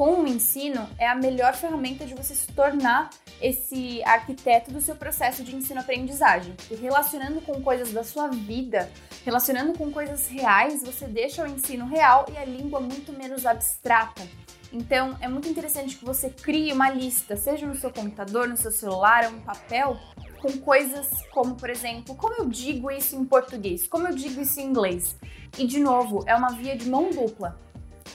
com 0.00 0.22
o 0.22 0.26
ensino 0.26 0.88
é 0.96 1.06
a 1.06 1.14
melhor 1.14 1.54
ferramenta 1.54 2.06
de 2.06 2.14
você 2.14 2.34
se 2.34 2.50
tornar 2.54 3.10
esse 3.38 4.02
arquiteto 4.02 4.72
do 4.72 4.80
seu 4.80 4.96
processo 4.96 5.44
de 5.44 5.54
ensino-aprendizagem. 5.54 6.54
E 6.70 6.74
relacionando 6.74 7.42
com 7.42 7.60
coisas 7.60 7.92
da 7.92 8.02
sua 8.02 8.28
vida, 8.28 8.90
relacionando 9.26 9.76
com 9.76 9.92
coisas 9.92 10.26
reais, 10.26 10.82
você 10.82 11.06
deixa 11.06 11.42
o 11.42 11.46
ensino 11.46 11.84
real 11.84 12.24
e 12.32 12.38
a 12.38 12.46
língua 12.46 12.80
muito 12.80 13.12
menos 13.12 13.44
abstrata. 13.44 14.26
Então, 14.72 15.18
é 15.20 15.28
muito 15.28 15.46
interessante 15.46 15.98
que 15.98 16.04
você 16.06 16.30
crie 16.30 16.72
uma 16.72 16.88
lista, 16.88 17.36
seja 17.36 17.66
no 17.66 17.74
seu 17.74 17.92
computador, 17.92 18.48
no 18.48 18.56
seu 18.56 18.70
celular, 18.70 19.26
ou 19.26 19.36
em 19.36 19.40
papel, 19.40 20.00
com 20.40 20.50
coisas 20.60 21.10
como, 21.30 21.56
por 21.56 21.68
exemplo, 21.68 22.14
como 22.14 22.36
eu 22.36 22.48
digo 22.48 22.90
isso 22.90 23.14
em 23.16 23.24
português, 23.26 23.86
como 23.86 24.08
eu 24.08 24.14
digo 24.14 24.40
isso 24.40 24.60
em 24.60 24.64
inglês. 24.64 25.14
E, 25.58 25.66
de 25.66 25.78
novo, 25.78 26.24
é 26.26 26.34
uma 26.34 26.52
via 26.52 26.74
de 26.74 26.88
mão 26.88 27.10
dupla. 27.10 27.60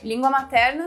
Língua 0.03 0.31
materna 0.31 0.85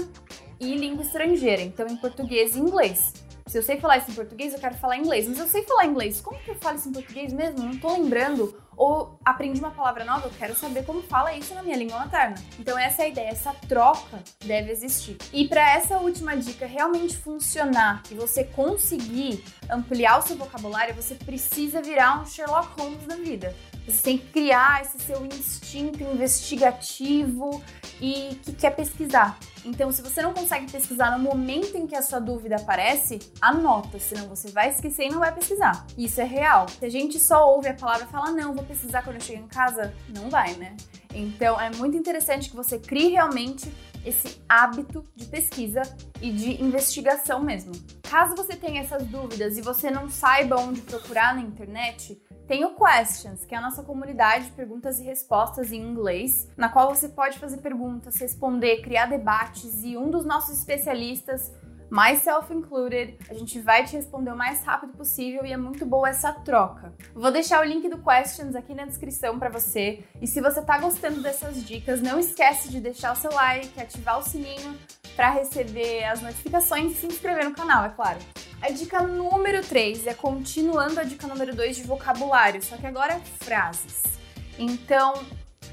e 0.60 0.74
língua 0.74 1.04
estrangeira, 1.04 1.62
então 1.62 1.86
em 1.86 1.96
português 1.96 2.56
e 2.56 2.60
inglês. 2.60 3.12
Se 3.48 3.56
eu 3.56 3.62
sei 3.62 3.80
falar 3.80 3.96
isso 3.96 4.10
em 4.10 4.14
português, 4.14 4.52
eu 4.52 4.58
quero 4.58 4.74
falar 4.74 4.98
inglês. 4.98 5.26
Mas 5.26 5.38
eu 5.38 5.46
sei 5.46 5.62
falar 5.62 5.86
inglês. 5.86 6.20
Como 6.20 6.38
que 6.38 6.50
eu 6.50 6.54
falo 6.56 6.76
isso 6.76 6.90
em 6.90 6.92
português 6.92 7.32
mesmo? 7.32 7.64
Não 7.64 7.78
tô 7.78 7.94
lembrando. 7.94 8.54
Ou 8.76 9.18
aprendi 9.24 9.58
uma 9.58 9.70
palavra 9.70 10.04
nova, 10.04 10.26
eu 10.26 10.32
quero 10.38 10.54
saber 10.54 10.84
como 10.84 11.02
fala 11.02 11.32
isso 11.32 11.52
na 11.54 11.62
minha 11.62 11.76
língua 11.76 11.98
materna. 11.98 12.36
Então 12.60 12.78
essa 12.78 13.02
é 13.02 13.06
a 13.06 13.08
ideia, 13.08 13.28
essa 13.30 13.52
troca 13.66 14.22
deve 14.44 14.70
existir. 14.70 15.16
E 15.32 15.48
para 15.48 15.68
essa 15.72 15.98
última 15.98 16.36
dica 16.36 16.64
realmente 16.64 17.16
funcionar 17.16 18.02
e 18.10 18.14
você 18.14 18.44
conseguir 18.44 19.42
ampliar 19.68 20.18
o 20.18 20.22
seu 20.22 20.36
vocabulário, 20.36 20.94
você 20.94 21.16
precisa 21.16 21.82
virar 21.82 22.20
um 22.20 22.26
Sherlock 22.26 22.80
Holmes 22.80 23.04
na 23.06 23.16
vida. 23.16 23.52
Você 23.88 24.02
tem 24.02 24.18
que 24.18 24.26
criar 24.26 24.82
esse 24.82 24.98
seu 24.98 25.24
instinto 25.24 26.02
investigativo 26.04 27.62
e 27.98 28.38
que 28.42 28.52
quer 28.52 28.76
pesquisar. 28.76 29.38
Então, 29.64 29.90
se 29.90 30.02
você 30.02 30.20
não 30.20 30.34
consegue 30.34 30.70
pesquisar 30.70 31.16
no 31.16 31.24
momento 31.24 31.74
em 31.74 31.86
que 31.86 31.96
a 31.96 32.02
sua 32.02 32.18
dúvida 32.18 32.56
aparece, 32.56 33.18
anota, 33.40 33.98
senão 33.98 34.28
você 34.28 34.50
vai 34.50 34.68
esquecer 34.68 35.06
e 35.06 35.08
não 35.08 35.20
vai 35.20 35.32
pesquisar. 35.34 35.86
Isso 35.96 36.20
é 36.20 36.24
real. 36.24 36.66
Se 36.68 36.84
a 36.84 36.90
gente 36.90 37.18
só 37.18 37.50
ouve 37.50 37.68
a 37.68 37.74
palavra 37.74 38.04
e 38.04 38.08
fala, 38.08 38.30
não, 38.30 38.54
vou 38.54 38.62
pesquisar 38.62 39.02
quando 39.02 39.16
eu 39.16 39.22
chegar 39.22 39.40
em 39.40 39.48
casa, 39.48 39.94
não 40.14 40.28
vai, 40.28 40.52
né? 40.54 40.76
Então, 41.14 41.58
é 41.58 41.70
muito 41.70 41.96
interessante 41.96 42.50
que 42.50 42.56
você 42.56 42.78
crie 42.78 43.08
realmente 43.08 43.72
esse 44.08 44.42
hábito 44.48 45.04
de 45.14 45.26
pesquisa 45.26 45.82
e 46.20 46.32
de 46.32 46.62
investigação 46.62 47.42
mesmo. 47.42 47.72
Caso 48.02 48.34
você 48.34 48.56
tenha 48.56 48.80
essas 48.80 49.06
dúvidas 49.06 49.56
e 49.56 49.62
você 49.62 49.90
não 49.90 50.08
saiba 50.08 50.60
onde 50.60 50.80
procurar 50.80 51.34
na 51.34 51.42
internet, 51.42 52.20
tem 52.46 52.64
o 52.64 52.74
Questions, 52.74 53.44
que 53.44 53.54
é 53.54 53.58
a 53.58 53.60
nossa 53.60 53.82
comunidade 53.82 54.46
de 54.46 54.52
perguntas 54.52 54.98
e 54.98 55.02
respostas 55.02 55.70
em 55.70 55.82
inglês, 55.82 56.48
na 56.56 56.70
qual 56.70 56.94
você 56.94 57.08
pode 57.08 57.38
fazer 57.38 57.58
perguntas, 57.58 58.16
responder, 58.16 58.80
criar 58.80 59.04
debates 59.04 59.84
e 59.84 59.98
um 59.98 60.10
dos 60.10 60.24
nossos 60.24 60.58
especialistas 60.58 61.52
myself 61.90 62.52
included. 62.52 63.18
A 63.28 63.34
gente 63.34 63.60
vai 63.60 63.84
te 63.84 63.96
responder 63.96 64.30
o 64.30 64.36
mais 64.36 64.62
rápido 64.62 64.92
possível 64.92 65.44
e 65.44 65.52
é 65.52 65.56
muito 65.56 65.84
boa 65.86 66.08
essa 66.08 66.32
troca. 66.32 66.92
Vou 67.14 67.30
deixar 67.30 67.60
o 67.60 67.64
link 67.64 67.88
do 67.88 67.98
questions 67.98 68.54
aqui 68.54 68.74
na 68.74 68.84
descrição 68.84 69.38
para 69.38 69.48
você. 69.48 70.04
E 70.20 70.26
se 70.26 70.40
você 70.40 70.62
tá 70.62 70.78
gostando 70.78 71.22
dessas 71.22 71.64
dicas, 71.64 72.00
não 72.00 72.18
esquece 72.18 72.68
de 72.68 72.80
deixar 72.80 73.12
o 73.12 73.16
seu 73.16 73.32
like, 73.32 73.80
ativar 73.80 74.18
o 74.18 74.22
sininho 74.22 74.76
para 75.16 75.30
receber 75.30 76.04
as 76.04 76.20
notificações 76.22 76.92
e 76.92 76.94
se 76.94 77.06
inscrever 77.06 77.44
no 77.44 77.54
canal, 77.54 77.84
é 77.84 77.88
claro. 77.88 78.18
A 78.60 78.70
dica 78.70 79.02
número 79.02 79.62
3 79.66 80.06
é 80.06 80.14
continuando 80.14 81.00
a 81.00 81.04
dica 81.04 81.26
número 81.26 81.54
2 81.54 81.76
de 81.76 81.82
vocabulário, 81.84 82.62
só 82.62 82.76
que 82.76 82.86
agora 82.86 83.14
é 83.14 83.20
frases. 83.44 84.02
Então, 84.58 85.14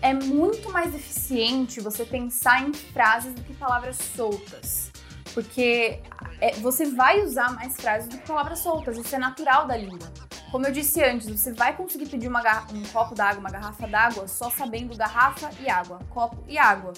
é 0.02 0.14
muito 0.14 0.72
mais 0.72 0.94
eficiente 0.94 1.80
você 1.80 2.06
pensar 2.06 2.68
em 2.68 2.74
frases 2.74 3.34
do 3.34 3.42
que 3.42 3.54
palavras 3.54 3.98
soltas 3.98 4.92
porque 5.36 6.00
é, 6.40 6.54
você 6.62 6.86
vai 6.86 7.22
usar 7.22 7.54
mais 7.54 7.76
frases 7.76 8.08
do 8.08 8.18
que 8.18 8.26
palavras 8.26 8.60
soltas, 8.60 8.98
isso 8.98 9.14
é 9.14 9.20
natural 9.20 9.68
da 9.68 9.76
língua. 9.76 10.10
Como 10.50 10.66
eu 10.66 10.72
disse 10.72 11.04
antes, 11.04 11.30
você 11.30 11.52
vai 11.52 11.76
conseguir 11.76 12.06
pedir 12.06 12.30
uma, 12.30 12.40
um 12.72 12.82
copo 12.94 13.14
d'água, 13.14 13.42
uma 13.42 13.52
garrafa 13.52 13.86
d'água, 13.86 14.30
só 14.30 14.50
sabendo 14.50 14.96
garrafa 14.96 15.50
e 15.60 15.70
água, 15.70 16.00
copo 16.10 16.42
e 16.48 16.58
água. 16.58 16.94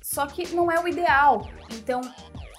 Só 0.00 0.24
que 0.28 0.54
não 0.54 0.70
é 0.70 0.78
o 0.78 0.86
ideal. 0.86 1.48
Então, 1.72 2.00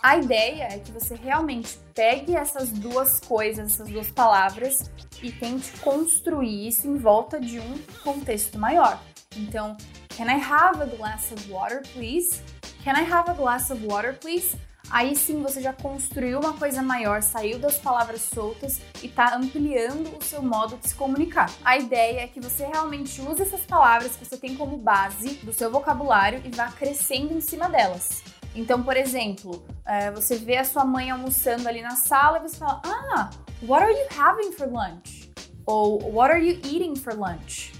a 0.04 0.18
ideia 0.18 0.64
é 0.64 0.80
que 0.80 0.92
você 0.92 1.16
realmente 1.16 1.80
pegue 1.96 2.36
essas 2.36 2.70
duas 2.70 3.22
coisas, 3.22 3.74
essas 3.74 3.88
duas 3.88 4.12
palavras, 4.12 4.92
e 5.24 5.32
tente 5.32 5.72
construir 5.80 6.68
isso 6.68 6.90
em 6.90 6.98
volta 6.98 7.40
de 7.40 7.58
um 7.58 7.78
contexto 8.04 8.60
maior. 8.60 9.02
Então, 9.38 9.78
can 10.10 10.26
I 10.26 10.42
have 10.42 10.82
a 10.82 10.88
glass 10.88 11.32
of 11.32 11.50
water, 11.50 11.82
please? 11.94 12.42
Can 12.84 12.98
I 12.98 13.10
have 13.10 13.32
a 13.32 13.34
glass 13.34 13.72
of 13.72 13.86
water, 13.86 14.14
please? 14.20 14.58
Aí 14.92 15.16
sim 15.16 15.42
você 15.42 15.62
já 15.62 15.74
construiu 15.74 16.40
uma 16.40 16.54
coisa 16.54 16.82
maior, 16.82 17.22
saiu 17.22 17.58
das 17.58 17.78
palavras 17.78 18.22
soltas 18.22 18.82
e 19.02 19.08
está 19.08 19.36
ampliando 19.36 20.18
o 20.18 20.24
seu 20.24 20.42
modo 20.42 20.78
de 20.78 20.90
se 20.90 20.96
comunicar. 20.96 21.50
A 21.64 21.78
ideia 21.78 22.22
é 22.22 22.28
que 22.28 22.40
você 22.40 22.66
realmente 22.66 23.22
use 23.22 23.42
essas 23.42 23.62
palavras 23.62 24.16
que 24.16 24.26
você 24.26 24.38
tem 24.38 24.56
como 24.56 24.78
base 24.78 25.36
do 25.44 25.54
seu 25.54 25.72
vocabulário 25.72 26.42
e 26.44 26.50
vá 26.50 26.68
crescendo 26.72 27.34
em 27.34 27.42
cima 27.42 27.70
delas. 27.70 28.24
Então, 28.54 28.84
por 28.84 28.98
exemplo, 28.98 29.66
é, 29.86 30.12
você 30.12 30.36
vê 30.36 30.58
a 30.58 30.66
sua 30.66 30.84
mãe 30.84 31.10
almoçando 31.10 31.68
ali 31.68 31.82
na 31.82 31.96
sala 31.96 32.40
e 32.40 32.42
você 32.42 32.58
fala: 32.58 32.82
Ah, 32.86 33.30
what 33.64 33.84
are 33.84 33.94
you 33.94 34.08
having 34.20 34.52
for 34.52 34.68
lunch? 34.68 35.32
Ou 35.66 36.02
what 36.14 36.34
are 36.34 36.46
you 36.46 36.60
eating 36.66 36.96
for 36.96 37.14
lunch? 37.14 37.72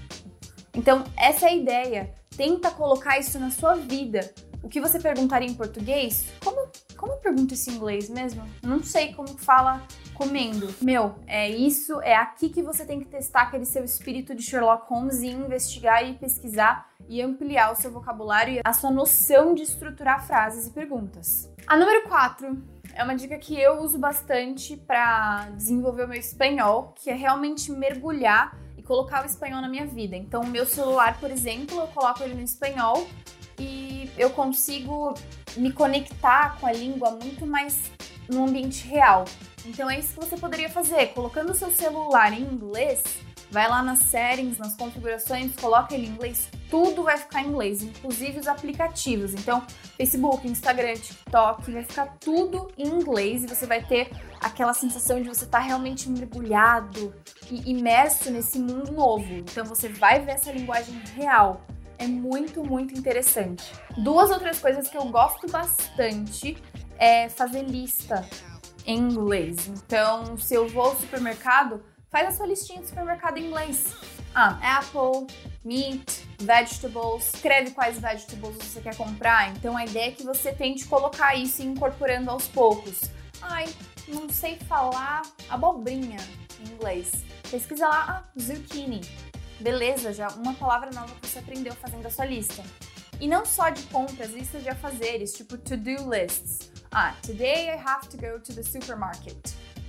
Então, 0.74 1.04
essa 1.16 1.46
é 1.46 1.50
a 1.50 1.54
ideia. 1.54 2.14
Tenta 2.36 2.70
colocar 2.70 3.18
isso 3.18 3.38
na 3.38 3.50
sua 3.50 3.74
vida. 3.74 4.32
O 4.62 4.68
que 4.68 4.80
você 4.80 5.00
perguntaria 5.00 5.48
em 5.48 5.54
português? 5.54 6.26
Como 6.42 6.62
como 7.02 7.14
eu 7.14 7.18
pergunto 7.18 7.52
isso 7.52 7.68
em 7.68 7.74
inglês 7.74 8.08
mesmo? 8.08 8.48
Não 8.62 8.80
sei 8.80 9.12
como 9.12 9.36
fala 9.36 9.82
comendo. 10.14 10.72
Meu, 10.80 11.16
é 11.26 11.50
isso, 11.50 12.00
é 12.00 12.14
aqui 12.14 12.48
que 12.48 12.62
você 12.62 12.86
tem 12.86 13.00
que 13.00 13.06
testar 13.06 13.42
aquele 13.42 13.64
seu 13.64 13.84
espírito 13.84 14.36
de 14.36 14.42
Sherlock 14.44 14.88
Holmes 14.88 15.20
e 15.20 15.26
investigar 15.26 16.08
e 16.08 16.14
pesquisar 16.14 16.92
e 17.08 17.20
ampliar 17.20 17.72
o 17.72 17.74
seu 17.74 17.90
vocabulário 17.90 18.54
e 18.54 18.60
a 18.62 18.72
sua 18.72 18.92
noção 18.92 19.52
de 19.52 19.62
estruturar 19.62 20.24
frases 20.24 20.68
e 20.68 20.70
perguntas. 20.70 21.50
A 21.66 21.76
número 21.76 22.08
4 22.08 22.62
é 22.94 23.02
uma 23.02 23.16
dica 23.16 23.36
que 23.36 23.60
eu 23.60 23.80
uso 23.80 23.98
bastante 23.98 24.76
para 24.76 25.48
desenvolver 25.56 26.04
o 26.04 26.08
meu 26.08 26.20
espanhol, 26.20 26.94
que 26.94 27.10
é 27.10 27.14
realmente 27.14 27.72
mergulhar 27.72 28.56
e 28.76 28.82
colocar 28.82 29.24
o 29.24 29.26
espanhol 29.26 29.60
na 29.60 29.68
minha 29.68 29.86
vida. 29.86 30.14
Então, 30.14 30.42
o 30.42 30.46
meu 30.46 30.64
celular, 30.64 31.18
por 31.18 31.32
exemplo, 31.32 31.80
eu 31.80 31.88
coloco 31.88 32.22
ele 32.22 32.34
no 32.34 32.42
espanhol 32.42 33.08
e 33.58 34.10
eu 34.16 34.30
consigo 34.30 35.14
me 35.56 35.72
conectar 35.72 36.58
com 36.58 36.66
a 36.66 36.72
língua 36.72 37.10
muito 37.10 37.46
mais 37.46 37.90
no 38.28 38.46
ambiente 38.46 38.86
real. 38.86 39.24
Então 39.64 39.90
é 39.90 39.98
isso 39.98 40.14
que 40.14 40.26
você 40.26 40.36
poderia 40.36 40.68
fazer, 40.68 41.08
colocando 41.08 41.54
seu 41.54 41.70
celular 41.70 42.32
em 42.32 42.42
inglês, 42.42 43.02
vai 43.50 43.68
lá 43.68 43.82
nas 43.82 44.00
settings, 44.00 44.58
nas 44.58 44.74
configurações, 44.74 45.54
coloca 45.54 45.94
ele 45.94 46.06
em 46.06 46.10
inglês, 46.10 46.48
tudo 46.70 47.02
vai 47.02 47.18
ficar 47.18 47.42
em 47.42 47.48
inglês, 47.48 47.82
inclusive 47.82 48.40
os 48.40 48.48
aplicativos. 48.48 49.34
Então, 49.34 49.62
Facebook, 49.96 50.48
Instagram, 50.48 50.94
TikTok, 50.94 51.70
vai 51.70 51.84
ficar 51.84 52.16
tudo 52.18 52.72
em 52.78 52.88
inglês 52.88 53.44
e 53.44 53.46
você 53.46 53.66
vai 53.66 53.84
ter 53.84 54.10
aquela 54.40 54.72
sensação 54.72 55.22
de 55.22 55.28
você 55.28 55.44
estar 55.44 55.58
tá 55.58 55.64
realmente 55.64 56.08
mergulhado 56.08 57.14
e 57.50 57.70
imerso 57.70 58.30
nesse 58.30 58.58
mundo 58.58 58.90
novo. 58.90 59.32
Então, 59.34 59.64
você 59.66 59.86
vai 59.86 60.20
ver 60.20 60.32
essa 60.32 60.50
linguagem 60.50 60.98
real 61.14 61.60
é 62.02 62.06
muito, 62.06 62.64
muito 62.64 62.98
interessante. 62.98 63.64
Duas 63.96 64.30
outras 64.30 64.58
coisas 64.58 64.88
que 64.88 64.96
eu 64.96 65.04
gosto 65.04 65.46
bastante 65.46 66.60
é 66.98 67.28
fazer 67.28 67.62
lista 67.62 68.28
em 68.84 68.98
inglês. 68.98 69.68
Então, 69.68 70.36
se 70.36 70.54
eu 70.54 70.68
vou 70.68 70.82
ao 70.82 70.96
supermercado, 70.96 71.82
faz 72.10 72.28
a 72.28 72.32
sua 72.32 72.46
listinha 72.46 72.80
de 72.80 72.88
supermercado 72.88 73.38
em 73.38 73.46
inglês. 73.46 73.84
Ah, 74.34 74.78
apple, 74.78 75.26
meat, 75.64 76.26
vegetables, 76.40 77.34
escreve 77.34 77.70
quais 77.70 77.98
vegetables 78.00 78.56
você 78.56 78.80
quer 78.80 78.96
comprar. 78.96 79.50
Então 79.50 79.76
a 79.76 79.84
ideia 79.84 80.08
é 80.08 80.10
que 80.10 80.24
você 80.24 80.52
tente 80.52 80.86
colocar 80.86 81.36
isso 81.36 81.62
incorporando 81.62 82.30
aos 82.30 82.48
poucos. 82.48 83.02
Ai, 83.40 83.68
não 84.08 84.28
sei 84.30 84.56
falar 84.56 85.22
abobrinha 85.48 86.18
em 86.60 86.72
inglês. 86.72 87.12
Pesquisa 87.50 87.86
lá, 87.86 88.24
ah, 88.24 88.40
zucchini. 88.40 89.02
Beleza, 89.62 90.12
já 90.12 90.26
uma 90.30 90.54
palavra 90.54 90.90
nova 90.92 91.14
que 91.14 91.28
você 91.28 91.38
aprendeu 91.38 91.72
fazendo 91.74 92.04
a 92.04 92.10
sua 92.10 92.24
lista. 92.24 92.64
E 93.20 93.28
não 93.28 93.46
só 93.46 93.70
de 93.70 93.80
compras, 93.84 94.32
listas 94.32 94.60
de 94.64 94.68
afazeres, 94.68 95.32
tipo 95.32 95.56
to-do 95.56 96.10
lists. 96.10 96.72
Ah, 96.90 97.14
today 97.22 97.68
I 97.68 97.78
have 97.78 98.08
to 98.08 98.16
go 98.16 98.40
to 98.40 98.52
the 98.52 98.62
supermarket. 98.64 99.38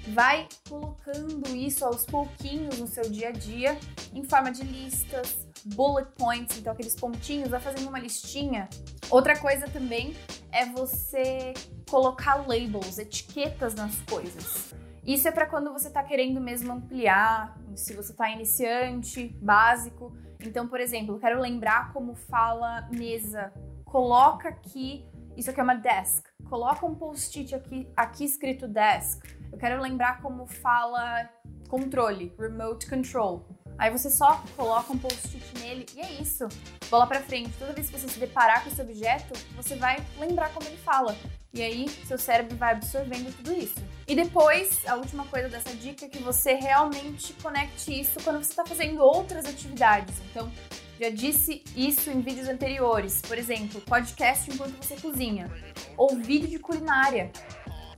Vai 0.09 0.47
colocando 0.69 1.55
isso 1.55 1.83
aos 1.83 2.05
pouquinhos 2.05 2.77
no 2.77 2.85
seu 2.85 3.09
dia 3.09 3.29
a 3.29 3.31
dia, 3.31 3.75
em 4.13 4.23
forma 4.23 4.51
de 4.51 4.61
listas, 4.63 5.47
bullet 5.65 6.07
points, 6.17 6.59
então 6.59 6.71
aqueles 6.71 6.93
pontinhos, 6.93 7.49
vai 7.49 7.59
fazendo 7.59 7.87
uma 7.87 7.99
listinha. 7.99 8.69
Outra 9.09 9.35
coisa 9.39 9.67
também 9.67 10.15
é 10.51 10.67
você 10.67 11.55
colocar 11.89 12.47
labels, 12.47 12.99
etiquetas 12.99 13.73
nas 13.73 13.95
coisas. 14.01 14.75
Isso 15.05 15.27
é 15.27 15.31
para 15.31 15.45
quando 15.45 15.71
você 15.73 15.89
está 15.89 16.01
querendo 16.01 16.39
mesmo 16.39 16.71
ampliar, 16.71 17.57
se 17.75 17.93
você 17.93 18.11
está 18.11 18.29
iniciante, 18.29 19.35
básico. 19.41 20.15
Então, 20.39 20.67
por 20.67 20.79
exemplo, 20.79 21.15
eu 21.15 21.19
quero 21.19 21.41
lembrar 21.41 21.91
como 21.91 22.15
fala 22.15 22.87
mesa. 22.89 23.51
Coloca 23.83 24.47
aqui, 24.47 25.05
isso 25.35 25.49
aqui 25.49 25.59
é 25.59 25.63
uma 25.63 25.75
desk. 25.75 26.25
Coloca 26.49 26.85
um 26.85 26.95
post-it 26.95 27.53
aqui, 27.53 27.91
aqui 27.97 28.23
escrito 28.23 28.65
desk. 28.65 29.21
Eu 29.51 29.57
quero 29.57 29.81
lembrar 29.81 30.21
como 30.21 30.45
fala 30.45 31.29
controle, 31.67 32.33
remote 32.39 32.89
control. 32.89 33.45
Aí 33.77 33.89
você 33.89 34.09
só 34.09 34.43
coloca 34.55 34.93
um 34.93 34.97
post-it 34.97 35.43
nele 35.59 35.85
e 35.95 36.01
é 36.01 36.11
isso. 36.13 36.47
Bola 36.89 37.07
para 37.07 37.21
frente. 37.21 37.51
Toda 37.57 37.73
vez 37.73 37.89
que 37.89 37.99
você 37.99 38.07
se 38.07 38.19
deparar 38.19 38.63
com 38.63 38.69
esse 38.69 38.81
objeto, 38.81 39.33
você 39.55 39.75
vai 39.75 40.03
lembrar 40.19 40.53
como 40.53 40.67
ele 40.67 40.77
fala. 40.77 41.15
E 41.53 41.61
aí, 41.61 41.87
seu 42.07 42.17
cérebro 42.17 42.57
vai 42.57 42.71
absorvendo 42.71 43.35
tudo 43.37 43.53
isso. 43.53 43.75
E 44.07 44.15
depois, 44.15 44.81
a 44.87 44.95
última 44.95 45.25
coisa 45.25 45.47
dessa 45.49 45.75
dica 45.75 46.05
é 46.05 46.09
que 46.09 46.17
você 46.17 46.53
realmente 46.55 47.33
conecte 47.33 47.99
isso 47.99 48.19
quando 48.23 48.43
você 48.43 48.49
está 48.49 48.65
fazendo 48.65 49.01
outras 49.03 49.45
atividades. 49.45 50.15
Então, 50.31 50.51
já 50.99 51.09
disse 51.09 51.63
isso 51.75 52.09
em 52.09 52.21
vídeos 52.21 52.47
anteriores. 52.47 53.21
Por 53.21 53.37
exemplo, 53.37 53.81
podcast 53.81 54.49
enquanto 54.49 54.83
você 54.83 54.95
cozinha. 54.95 55.51
Ou 55.95 56.15
vídeo 56.17 56.47
de 56.47 56.57
culinária. 56.57 57.31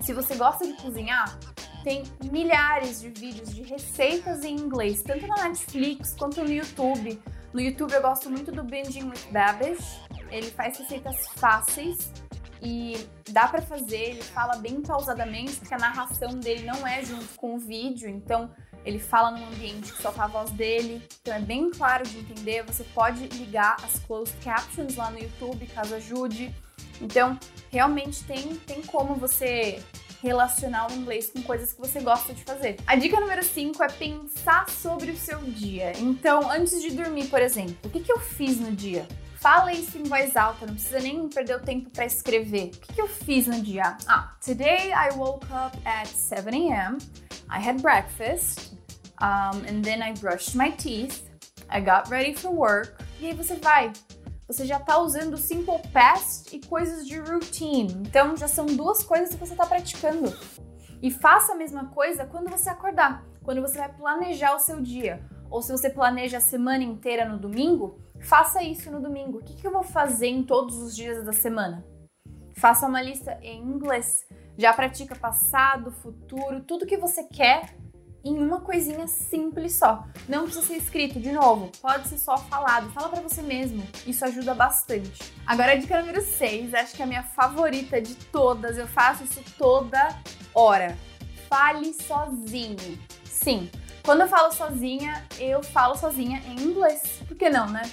Se 0.02 0.14
você 0.14 0.36
gosta 0.36 0.68
de 0.68 0.74
cozinhar, 0.74 1.40
tem 1.86 2.04
milhares 2.32 3.00
de 3.00 3.10
vídeos 3.10 3.54
de 3.54 3.62
receitas 3.62 4.44
em 4.44 4.56
inglês, 4.56 5.04
tanto 5.04 5.28
na 5.28 5.48
Netflix 5.48 6.16
quanto 6.18 6.44
no 6.44 6.52
YouTube. 6.52 7.22
No 7.54 7.62
YouTube 7.62 7.94
eu 7.94 8.02
gosto 8.02 8.28
muito 8.28 8.52
do 8.52 8.64
Binging 8.64 9.04
with 9.04 9.32
Babish. 9.32 10.02
Ele 10.32 10.50
faz 10.50 10.80
receitas 10.80 11.28
fáceis 11.36 12.12
e 12.60 12.98
dá 13.30 13.48
para 13.48 13.62
fazer, 13.62 14.02
ele 14.02 14.24
fala 14.24 14.56
bem 14.56 14.82
pausadamente, 14.82 15.58
porque 15.58 15.76
a 15.76 15.78
narração 15.78 16.40
dele 16.40 16.66
não 16.66 16.88
é 16.88 17.06
junto 17.06 17.36
com 17.36 17.54
o 17.54 17.60
vídeo, 17.60 18.10
então 18.10 18.50
ele 18.84 18.98
fala 18.98 19.30
num 19.30 19.46
ambiente 19.46 19.94
que 19.94 20.02
só 20.02 20.12
tá 20.12 20.24
a 20.24 20.28
voz 20.28 20.50
dele, 20.50 21.08
então 21.22 21.36
é 21.36 21.40
bem 21.40 21.70
claro 21.70 22.04
de 22.04 22.18
entender. 22.18 22.64
Você 22.64 22.84
pode 22.96 23.28
ligar 23.28 23.76
as 23.84 24.00
closed 24.00 24.36
captions 24.44 24.96
lá 24.96 25.12
no 25.12 25.20
YouTube, 25.20 25.68
caso 25.68 25.94
ajude. 25.94 26.52
Então, 27.00 27.38
realmente 27.70 28.24
tem, 28.24 28.56
tem 28.56 28.82
como 28.82 29.14
você 29.16 29.84
relacionar 30.26 30.92
o 30.92 30.94
inglês 30.94 31.30
com 31.30 31.42
coisas 31.44 31.72
que 31.72 31.80
você 31.80 32.00
gosta 32.00 32.34
de 32.34 32.44
fazer. 32.44 32.78
A 32.88 32.96
dica 32.96 33.20
número 33.20 33.44
5 33.44 33.84
é 33.84 33.88
pensar 33.88 34.68
sobre 34.70 35.12
o 35.12 35.18
seu 35.18 35.40
dia. 35.40 35.94
Então, 36.00 36.50
antes 36.52 36.82
de 36.82 36.92
dormir, 36.92 37.28
por 37.28 37.42
exemplo, 37.42 37.78
o 37.84 37.90
que, 37.90 38.00
que 38.00 38.12
eu 38.12 38.20
fiz 38.20 38.60
no 38.60 38.72
dia? 38.72 39.08
Fala 39.38 39.72
isso 39.72 40.00
em 40.00 40.04
voz 40.04 40.36
alta, 40.36 40.66
não 40.66 40.74
precisa 40.74 41.00
nem 41.00 41.30
perder 41.30 41.58
o 41.58 41.60
tempo 41.60 41.92
para 41.92 42.06
escrever. 42.06 42.72
O 42.74 42.80
que, 42.80 42.94
que 42.96 43.02
eu 43.02 43.08
fiz 43.08 43.46
no 43.46 43.62
dia? 43.62 43.96
Ah, 44.08 44.36
today 44.44 44.92
I 44.92 45.16
woke 45.16 45.46
up 45.54 45.78
at 45.86 46.08
7 46.08 46.50
a.m. 46.50 46.98
I 47.48 47.60
had 47.60 47.80
breakfast, 47.80 48.74
um, 49.22 49.64
and 49.70 49.84
then 49.84 50.02
I 50.02 50.14
brushed 50.14 50.56
my 50.56 50.72
teeth. 50.72 51.30
I 51.70 51.80
got 51.80 52.10
ready 52.10 52.34
for 52.34 52.52
work. 52.52 52.96
E 53.22 53.28
aí 53.28 53.34
você 53.34 53.56
vai 53.56 53.94
você 54.48 54.66
já 54.66 54.78
está 54.78 55.00
usando 55.00 55.38
simple 55.38 55.80
past 55.92 56.56
e 56.56 56.66
coisas 56.66 57.08
de 57.08 57.18
routine. 57.18 57.92
Então 58.08 58.38
já 58.38 58.48
são 58.48 58.66
duas 58.66 59.04
coisas 59.04 59.30
que 59.30 59.40
você 59.40 59.54
está 59.54 59.66
praticando. 59.66 60.32
E 61.02 61.12
faça 61.12 61.54
a 61.54 61.56
mesma 61.56 61.88
coisa 61.88 62.26
quando 62.26 62.50
você 62.50 62.70
acordar, 62.70 63.26
quando 63.44 63.62
você 63.62 63.78
vai 63.78 63.92
planejar 63.92 64.56
o 64.56 64.60
seu 64.60 64.82
dia. 64.82 65.24
Ou 65.50 65.62
se 65.62 65.72
você 65.72 65.90
planeja 65.90 66.38
a 66.38 66.42
semana 66.42 66.84
inteira 66.84 67.28
no 67.28 67.38
domingo, 67.38 68.00
faça 68.22 68.64
isso 68.64 68.92
no 68.92 69.02
domingo. 69.02 69.40
O 69.40 69.44
que, 69.44 69.56
que 69.56 69.66
eu 69.66 69.72
vou 69.72 69.84
fazer 69.84 70.28
em 70.28 70.44
todos 70.44 70.78
os 70.78 70.96
dias 70.96 71.24
da 71.24 71.34
semana? 71.34 71.86
Faça 72.58 72.88
uma 72.88 73.02
lista 73.02 73.38
em 73.42 73.62
inglês. 73.62 74.26
Já 74.58 74.74
pratica 74.74 75.16
passado, 75.16 75.92
futuro, 75.92 76.62
tudo 76.62 76.86
que 76.86 76.98
você 76.98 77.24
quer 77.24 77.76
em 78.26 78.38
uma 78.40 78.60
coisinha 78.60 79.08
simples 79.08 79.76
só. 79.76 80.04
Não 80.28 80.46
precisa 80.46 80.66
ser 80.66 80.78
escrito, 80.78 81.20
de 81.20 81.32
novo, 81.32 81.72
pode 81.80 82.08
ser 82.08 82.18
só 82.18 82.36
falado. 82.38 82.92
Fala 82.92 83.10
para 83.10 83.22
você 83.22 83.44
mesmo. 83.44 83.88
Isso 84.08 84.26
ajuda 84.26 84.56
bastante. 84.56 85.32
Agora 85.46 85.74
a 85.74 85.76
dica 85.76 86.00
número 86.00 86.22
6, 86.22 86.74
acho 86.74 86.96
que 86.96 87.04
é 87.04 87.06
a 87.06 87.08
minha 87.08 87.24
favorita 87.24 88.02
de 88.02 88.16
todas. 88.16 88.80
Eu 88.80 88.88
faço 88.88 89.24
isso 89.24 89.42
toda 89.58 90.20
hora. 90.56 90.98
Fale 91.48 91.94
sozinho. 91.94 93.00
Sim, 93.26 93.70
quando 94.04 94.22
eu 94.22 94.28
falo 94.28 94.52
sozinha, 94.52 95.24
eu 95.40 95.62
falo 95.62 95.96
sozinha 95.96 96.42
em 96.48 96.60
inglês. 96.60 97.22
Por 97.28 97.38
que 97.38 97.48
não, 97.50 97.70
né? 97.70 97.84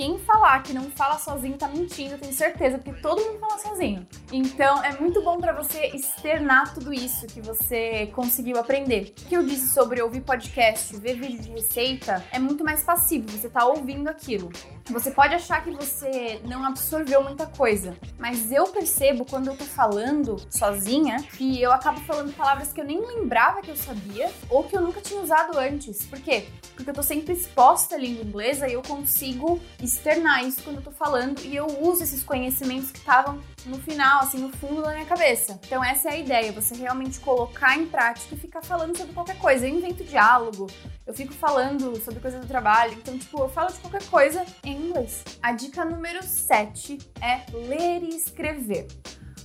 Quem 0.00 0.18
falar 0.18 0.62
que 0.62 0.72
não 0.72 0.90
fala 0.90 1.18
sozinho 1.18 1.58
tá 1.58 1.68
mentindo, 1.68 2.14
eu 2.14 2.18
tenho 2.18 2.32
certeza, 2.32 2.78
porque 2.78 3.02
todo 3.02 3.20
mundo 3.20 3.38
fala 3.38 3.58
sozinho. 3.58 4.08
Então 4.32 4.82
é 4.82 4.98
muito 4.98 5.20
bom 5.20 5.38
para 5.38 5.52
você 5.52 5.88
externar 5.88 6.72
tudo 6.72 6.90
isso 6.90 7.26
que 7.26 7.42
você 7.42 8.06
conseguiu 8.06 8.58
aprender. 8.58 9.12
O 9.20 9.28
que 9.28 9.36
eu 9.36 9.42
disse 9.42 9.74
sobre 9.74 10.00
ouvir 10.00 10.22
podcast, 10.22 10.96
ver 10.96 11.20
vídeo 11.20 11.42
de 11.42 11.50
receita, 11.50 12.24
é 12.32 12.38
muito 12.38 12.64
mais 12.64 12.82
passivo, 12.82 13.30
você 13.30 13.50
tá 13.50 13.66
ouvindo 13.66 14.08
aquilo. 14.08 14.50
Você 14.88 15.10
pode 15.10 15.34
achar 15.34 15.62
que 15.62 15.70
você 15.70 16.40
não 16.46 16.64
absorveu 16.64 17.22
muita 17.22 17.46
coisa, 17.46 17.94
mas 18.18 18.50
eu 18.50 18.68
percebo 18.68 19.26
quando 19.26 19.48
eu 19.48 19.56
tô 19.56 19.64
falando 19.64 20.36
sozinha 20.48 21.22
que 21.36 21.60
eu 21.60 21.70
acabo 21.70 22.00
falando 22.00 22.34
palavras 22.34 22.72
que 22.72 22.80
eu 22.80 22.84
nem 22.84 22.98
lembrava 22.98 23.60
que 23.60 23.70
eu 23.70 23.76
sabia 23.76 24.32
ou 24.48 24.64
que 24.64 24.74
eu 24.74 24.80
nunca 24.80 25.00
tinha 25.02 25.20
usado 25.20 25.58
antes. 25.58 26.06
Por 26.06 26.18
quê? 26.20 26.46
Porque 26.74 26.90
eu 26.90 26.94
tô 26.94 27.02
sempre 27.02 27.34
exposta 27.34 27.94
à 27.94 27.98
língua 27.98 28.24
inglesa 28.24 28.66
e 28.66 28.72
eu 28.72 28.82
consigo 28.82 29.60
externar 29.90 30.44
isso 30.44 30.62
quando 30.62 30.76
eu 30.76 30.82
tô 30.82 30.90
falando 30.90 31.40
e 31.44 31.54
eu 31.54 31.66
uso 31.66 32.02
esses 32.02 32.22
conhecimentos 32.22 32.90
que 32.90 32.98
estavam 32.98 33.40
no 33.66 33.78
final, 33.78 34.22
assim, 34.22 34.38
no 34.38 34.50
fundo 34.50 34.82
da 34.82 34.92
minha 34.92 35.04
cabeça. 35.04 35.58
Então 35.66 35.84
essa 35.84 36.08
é 36.08 36.12
a 36.12 36.16
ideia, 36.16 36.52
você 36.52 36.74
realmente 36.74 37.18
colocar 37.20 37.76
em 37.76 37.86
prática 37.86 38.34
e 38.34 38.38
ficar 38.38 38.62
falando 38.62 38.96
sobre 38.96 39.12
qualquer 39.12 39.38
coisa. 39.38 39.66
Eu 39.66 39.74
invento 39.74 40.04
diálogo, 40.04 40.68
eu 41.06 41.12
fico 41.12 41.32
falando 41.32 42.00
sobre 42.00 42.20
coisa 42.20 42.38
do 42.38 42.46
trabalho, 42.46 42.94
então 42.94 43.18
tipo, 43.18 43.38
eu 43.40 43.48
falo 43.48 43.72
de 43.72 43.78
qualquer 43.80 44.04
coisa 44.04 44.44
em 44.64 44.76
inglês. 44.76 45.24
A 45.42 45.52
dica 45.52 45.84
número 45.84 46.22
7 46.22 46.98
é 47.20 47.42
ler 47.52 48.02
e 48.02 48.16
escrever. 48.16 48.86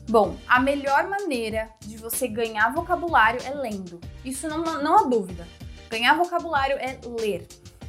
Bom, 0.08 0.38
a 0.48 0.60
melhor 0.60 1.08
maneira 1.08 1.70
de 1.82 1.98
você 1.98 2.28
ganhar 2.28 2.72
vocabulário 2.72 3.42
é 3.44 3.50
lendo. 3.50 4.00
Isso 4.24 4.48
não, 4.48 4.64
não 4.64 5.00
há 5.00 5.04
dúvida. 5.04 5.48
Ganhar 5.90 6.16
vocabulário 6.16 6.78
é 6.78 7.00
ler. 7.20 7.48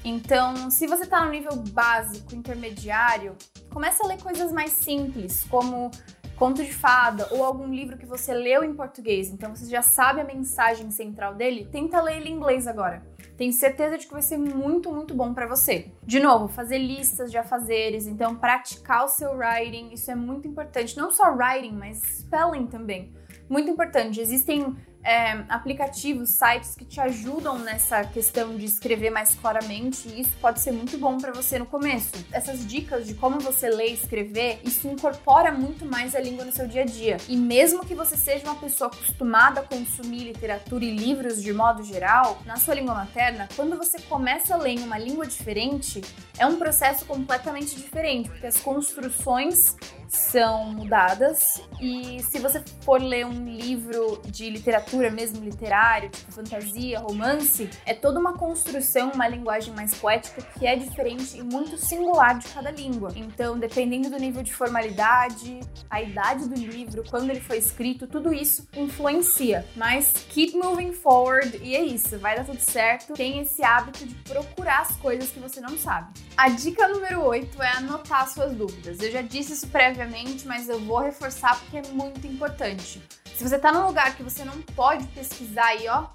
Então, 0.08 0.70
se 0.70 0.86
você 0.86 1.02
está 1.02 1.25
no 1.25 1.32
nível 1.32 1.56
básico, 1.56 2.32
intermediário, 2.32 3.34
comece 3.72 4.00
a 4.04 4.06
ler 4.06 4.22
coisas 4.22 4.52
mais 4.52 4.70
simples, 4.70 5.42
como 5.50 5.90
conto 6.36 6.62
de 6.62 6.72
fada 6.72 7.26
ou 7.32 7.42
algum 7.42 7.66
livro 7.75 7.98
que 7.98 8.06
você 8.06 8.32
leu 8.32 8.62
em 8.62 8.72
português, 8.72 9.30
então 9.30 9.52
você 9.52 9.66
já 9.68 9.82
sabe 9.82 10.20
a 10.20 10.25
mensagem 10.25 10.92
central 10.92 11.34
dele, 11.34 11.68
tenta 11.72 12.00
ler 12.00 12.18
ele 12.18 12.28
em 12.28 12.34
inglês 12.34 12.68
agora. 12.68 13.04
Tenho 13.36 13.52
certeza 13.52 13.98
de 13.98 14.06
que 14.06 14.12
vai 14.12 14.22
ser 14.22 14.38
muito, 14.38 14.92
muito 14.92 15.12
bom 15.12 15.34
para 15.34 15.48
você. 15.48 15.90
De 16.04 16.20
novo, 16.20 16.46
fazer 16.46 16.78
listas 16.78 17.32
de 17.32 17.36
afazeres, 17.36 18.06
então 18.06 18.36
praticar 18.36 19.06
o 19.06 19.08
seu 19.08 19.32
writing, 19.36 19.92
isso 19.92 20.08
é 20.08 20.14
muito 20.14 20.46
importante. 20.46 20.96
Não 20.96 21.10
só 21.10 21.34
writing, 21.34 21.72
mas 21.72 22.00
spelling 22.20 22.68
também. 22.68 23.12
Muito 23.48 23.68
importante. 23.68 24.20
Existem 24.20 24.76
é, 25.06 25.44
aplicativos, 25.48 26.30
sites 26.30 26.75
que 26.75 26.84
te 26.84 27.00
ajudam 27.00 27.58
nessa 27.60 28.02
questão 28.04 28.56
de 28.56 28.64
escrever 28.64 29.10
mais 29.10 29.36
claramente 29.36 30.08
e 30.08 30.21
isso 30.21 30.32
pode 30.40 30.60
ser 30.60 30.73
muito 30.73 30.99
bom 30.99 31.16
para 31.16 31.32
você 31.32 31.60
no 31.60 31.66
começo. 31.66 32.10
Essas 32.32 32.66
dicas 32.66 33.06
de 33.06 33.14
como 33.14 33.38
você 33.38 33.71
lê 33.71 33.90
e 33.90 33.95
escrever, 33.95 34.58
isso 34.64 34.88
incorpora 34.88 35.52
muito 35.52 35.86
mais 35.86 36.16
a 36.16 36.21
língua 36.21 36.45
no 36.45 36.50
seu 36.50 36.66
dia 36.66 36.82
a 36.82 36.84
dia. 36.84 37.19
E 37.28 37.36
mesmo 37.36 37.86
que 37.86 37.95
você 37.95 38.16
seja 38.16 38.45
uma 38.45 38.56
pessoa 38.56 38.90
acostumada 38.90 39.60
a 39.60 39.62
consumir 39.62 40.25
literatura 40.25 40.84
e 40.84 40.90
livros 40.90 41.40
de 41.40 41.52
modo 41.52 41.84
geral, 41.84 42.42
na 42.45 42.56
sua 42.56 42.75
língua 42.75 42.95
materna, 42.95 43.49
quando 43.54 43.76
você 43.76 44.00
começa 44.02 44.54
a 44.54 44.56
ler 44.56 44.73
em 44.73 44.80
uma 44.80 44.99
língua 44.99 45.25
diferente, 45.25 46.00
é 46.36 46.45
um 46.47 46.56
processo 46.56 47.04
completamente 47.04 47.76
diferente, 47.76 48.28
porque 48.28 48.47
as 48.47 48.56
construções 48.56 49.76
são 50.08 50.73
mudadas 50.73 51.60
e 51.80 52.23
se 52.23 52.38
você 52.38 52.62
for 52.82 53.00
ler 53.00 53.26
um 53.26 53.45
livro 53.45 54.21
de 54.26 54.49
literatura 54.50 55.10
mesmo 55.10 55.45
literário, 55.45 56.08
tipo 56.10 56.32
fantasia, 56.32 56.99
romance, 57.00 57.69
é 57.84 57.95
toda 57.95 58.19
uma 58.19 58.34
construção, 58.34 59.12
uma 59.12 59.28
linguagem 59.28 59.75
mais 59.75 59.95
poética 59.95 60.42
que 60.58 60.66
é 60.66 60.76
diferente 60.76 61.38
e 61.38 61.42
muito 61.42 61.76
singular 61.76 62.38
de 62.38 62.49
cada 62.49 62.71
língua. 62.71 63.12
Então, 63.16 63.58
dependendo 63.58 64.10
do 64.10 64.19
nível 64.19 64.42
de 64.42 64.54
formalidade, 64.54 65.60
a 65.90 66.02
idade 66.02 66.49
do 66.49 66.54
livro, 66.54 67.04
quando 67.08 67.30
ele 67.30 67.40
foi 67.40 67.58
escrito, 67.58 68.06
tudo 68.06 68.32
isso 68.32 68.66
influencia. 68.75 69.66
Mas 69.76 70.12
keep 70.30 70.56
moving 70.56 70.92
forward 70.92 71.60
e 71.62 71.75
é 71.75 71.82
isso, 71.82 72.19
vai 72.19 72.36
dar 72.36 72.45
tudo 72.45 72.60
certo. 72.60 73.14
Tem 73.14 73.40
esse 73.40 73.62
hábito 73.64 74.06
de 74.06 74.14
procurar 74.14 74.82
as 74.82 74.97
coisas 74.97 75.30
que 75.30 75.38
você 75.38 75.60
não 75.60 75.76
sabe. 75.78 76.12
A 76.36 76.49
dica 76.49 76.88
número 76.88 77.23
8 77.23 77.62
é 77.62 77.69
anotar 77.76 78.28
suas 78.28 78.52
dúvidas. 78.54 79.00
Eu 79.00 79.10
já 79.10 79.23
disse 79.23 79.52
isso 79.52 79.69
previamente 79.97 80.47
mas 80.47 80.69
eu 80.69 80.78
vou 80.78 80.99
reforçar 80.99 81.59
porque 81.59 81.78
é 81.78 81.82
muito 81.91 82.26
importante. 82.26 83.02
Se 83.35 83.43
você 83.43 83.59
tá 83.59 83.73
num 83.73 83.87
lugar 83.87 84.15
que 84.15 84.23
você 84.23 84.45
não 84.45 84.61
pode 84.75 85.06
pesquisar 85.09 85.75
e 85.76 85.89
ó, 85.89 86.06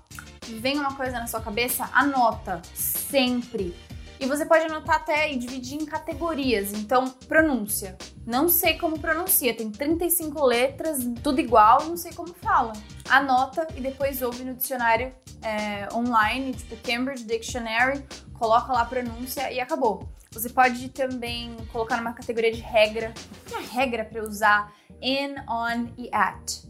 vem 0.60 0.78
uma 0.78 0.96
coisa 0.96 1.14
na 1.14 1.26
sua 1.26 1.42
cabeça, 1.42 1.90
anota 1.92 2.62
sempre. 2.76 3.76
E 4.20 4.28
você 4.28 4.46
pode 4.46 4.66
anotar 4.66 4.98
até 4.98 5.34
e 5.34 5.38
dividir 5.38 5.82
em 5.82 5.86
categorias. 5.86 6.74
Então, 6.74 7.10
pronúncia. 7.28 7.98
Não 8.24 8.48
sei 8.48 8.78
como 8.78 9.00
pronuncia, 9.00 9.56
tem 9.56 9.72
35 9.72 10.46
letras, 10.46 11.00
tudo 11.24 11.42
igual, 11.42 11.86
não 11.88 11.98
sei 11.98 12.14
como 12.14 12.32
fala. 12.36 12.74
Anota 13.10 13.68
e 13.76 13.82
depois 13.82 14.22
ouve 14.22 14.44
no 14.44 14.54
dicionário 14.54 15.12
é, 15.42 15.88
online, 15.92 16.54
tipo 16.54 16.78
Cambridge 16.78 17.24
Dictionary, 17.24 18.06
coloca 18.34 18.72
lá 18.72 18.82
a 18.82 18.86
pronúncia 18.86 19.52
e 19.52 19.60
acabou. 19.60 20.08
Você 20.34 20.50
pode 20.50 20.88
também 20.90 21.58
colocar 21.74 21.98
numa 21.98 22.14
categoria 22.14 22.54
de 22.54 22.62
regra. 22.62 23.14
Que 23.46 23.54
é 23.54 23.60
regra 23.60 24.06
para 24.06 24.24
usar 24.24 24.74
in, 25.02 25.36
on 25.48 25.92
e 25.98 26.10
at? 26.14 26.64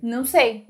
Não 0.00 0.24
sei. 0.24 0.68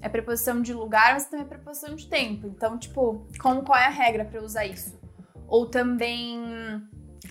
É 0.00 0.08
preposição 0.08 0.62
de 0.62 0.72
lugar, 0.72 1.12
mas 1.12 1.26
também 1.26 1.44
é 1.44 1.48
preposição 1.48 1.94
de 1.94 2.06
tempo. 2.06 2.46
Então, 2.46 2.78
tipo, 2.78 3.26
como 3.38 3.62
qual 3.62 3.78
é 3.78 3.84
a 3.84 3.90
regra 3.90 4.24
para 4.24 4.42
usar 4.42 4.64
isso? 4.64 4.98
Ou 5.46 5.66
também 5.66 6.40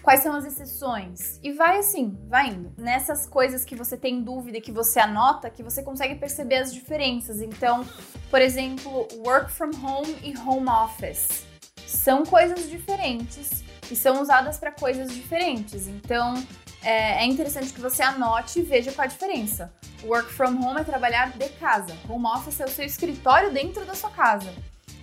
quais 0.03 0.21
são 0.21 0.35
as 0.35 0.45
exceções? 0.45 1.39
E 1.41 1.51
vai 1.51 1.79
assim, 1.79 2.15
vai 2.27 2.49
indo. 2.49 2.71
Nessas 2.77 3.25
coisas 3.25 3.65
que 3.65 3.75
você 3.75 3.97
tem 3.97 4.21
dúvida 4.21 4.61
que 4.61 4.71
você 4.71 4.99
anota, 4.99 5.49
que 5.49 5.63
você 5.63 5.81
consegue 5.81 6.15
perceber 6.15 6.57
as 6.57 6.71
diferenças. 6.71 7.41
Então, 7.41 7.83
por 8.29 8.41
exemplo, 8.41 9.07
work 9.25 9.51
from 9.51 9.71
home 9.83 10.15
e 10.21 10.37
home 10.37 10.69
office 10.69 11.47
são 11.87 12.23
coisas 12.23 12.69
diferentes 12.69 13.64
e 13.91 13.95
são 13.95 14.21
usadas 14.21 14.57
para 14.57 14.71
coisas 14.71 15.13
diferentes. 15.13 15.87
Então, 15.87 16.35
é, 16.83 17.23
é, 17.23 17.25
interessante 17.25 17.73
que 17.73 17.81
você 17.81 18.03
anote 18.03 18.59
e 18.59 18.61
veja 18.61 18.91
qual 18.91 19.05
a 19.05 19.07
diferença. 19.07 19.73
Work 20.03 20.31
from 20.31 20.61
home 20.61 20.81
é 20.81 20.83
trabalhar 20.83 21.31
de 21.31 21.49
casa. 21.49 21.95
Home 22.07 22.27
office 22.27 22.59
é 22.59 22.65
o 22.65 22.69
seu 22.69 22.85
escritório 22.85 23.51
dentro 23.51 23.85
da 23.85 23.95
sua 23.95 24.11
casa. 24.11 24.53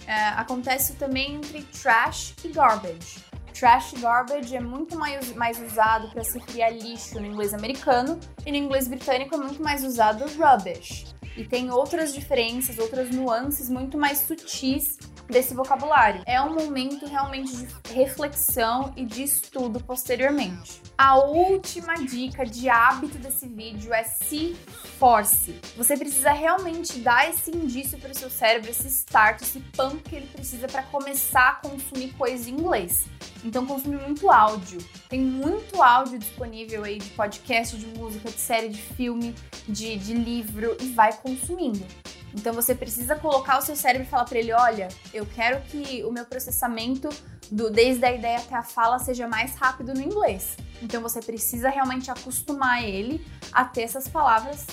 É, 0.06 0.28
acontece 0.28 0.94
também 0.94 1.34
entre 1.34 1.62
trash 1.64 2.34
e 2.44 2.48
garbage. 2.48 3.24
Trash 3.52 3.92
e 3.92 4.00
garbage 4.00 4.56
é 4.56 4.60
muito 4.60 4.98
mais, 4.98 5.34
mais 5.34 5.60
usado 5.60 6.08
para 6.10 6.24
se 6.24 6.38
criar 6.40 6.70
lixo 6.70 7.20
no 7.20 7.26
inglês 7.26 7.52
americano 7.52 8.18
e 8.44 8.50
no 8.50 8.56
inglês 8.56 8.88
britânico 8.88 9.34
é 9.34 9.38
muito 9.38 9.62
mais 9.62 9.84
usado 9.84 10.24
rubbish. 10.36 11.06
E 11.36 11.44
tem 11.44 11.70
outras 11.70 12.12
diferenças, 12.12 12.78
outras 12.78 13.10
nuances 13.10 13.68
muito 13.68 13.96
mais 13.96 14.18
sutis 14.18 14.98
desse 15.28 15.54
vocabulário. 15.54 16.22
É 16.26 16.40
um 16.40 16.54
momento 16.54 17.06
realmente 17.06 17.56
de 17.56 17.92
reflexão 17.92 18.92
e 18.96 19.04
de 19.04 19.22
estudo 19.22 19.80
posteriormente. 19.80 20.82
A 20.96 21.16
última 21.16 21.94
dica 21.94 22.44
de 22.44 22.68
hábito 22.68 23.18
desse 23.18 23.46
vídeo 23.46 23.92
é 23.92 24.04
se 24.04 24.54
force. 24.98 25.58
Você 25.76 25.96
precisa 25.96 26.32
realmente 26.32 26.98
dar 27.00 27.28
esse 27.28 27.50
indício 27.50 27.98
para 27.98 28.12
o 28.12 28.14
seu 28.14 28.30
cérebro, 28.30 28.70
esse 28.70 28.88
start, 28.88 29.42
esse 29.42 29.60
pump 29.60 30.02
que 30.08 30.16
ele 30.16 30.26
precisa 30.26 30.68
para 30.68 30.82
começar 30.84 31.48
a 31.48 31.68
consumir 31.68 32.12
coisa 32.12 32.48
em 32.48 32.54
inglês. 32.54 33.06
Então 33.44 33.66
consumir 33.66 33.98
muito 33.98 34.30
áudio. 34.30 34.78
Tem 35.08 35.20
muito 35.20 35.82
áudio 35.82 36.18
disponível 36.18 36.84
aí 36.84 36.98
de 36.98 37.10
podcast, 37.10 37.76
de 37.76 37.86
música, 37.98 38.30
de 38.30 38.38
série, 38.38 38.68
de 38.68 38.80
filme, 38.80 39.34
de, 39.68 39.96
de 39.96 40.14
livro 40.14 40.76
e 40.80 40.92
vai 40.92 41.12
consumindo. 41.12 41.84
Então 42.34 42.52
você 42.52 42.74
precisa 42.74 43.16
colocar 43.16 43.58
o 43.58 43.62
seu 43.62 43.76
cérebro 43.76 44.06
e 44.06 44.10
falar 44.10 44.24
para 44.24 44.38
ele: 44.38 44.52
olha, 44.52 44.88
eu 45.12 45.26
quero 45.26 45.60
que 45.62 46.02
o 46.04 46.12
meu 46.12 46.24
processamento 46.24 47.08
do, 47.50 47.70
desde 47.70 48.04
a 48.04 48.12
ideia 48.12 48.38
até 48.38 48.54
a 48.54 48.62
fala 48.62 48.98
seja 48.98 49.28
mais 49.28 49.54
rápido 49.54 49.92
no 49.92 50.00
inglês. 50.00 50.56
Então 50.80 51.02
você 51.02 51.20
precisa 51.20 51.68
realmente 51.68 52.10
acostumar 52.10 52.82
ele 52.82 53.24
a 53.52 53.64
ter 53.64 53.82
essas 53.82 54.08
palavras 54.08 54.66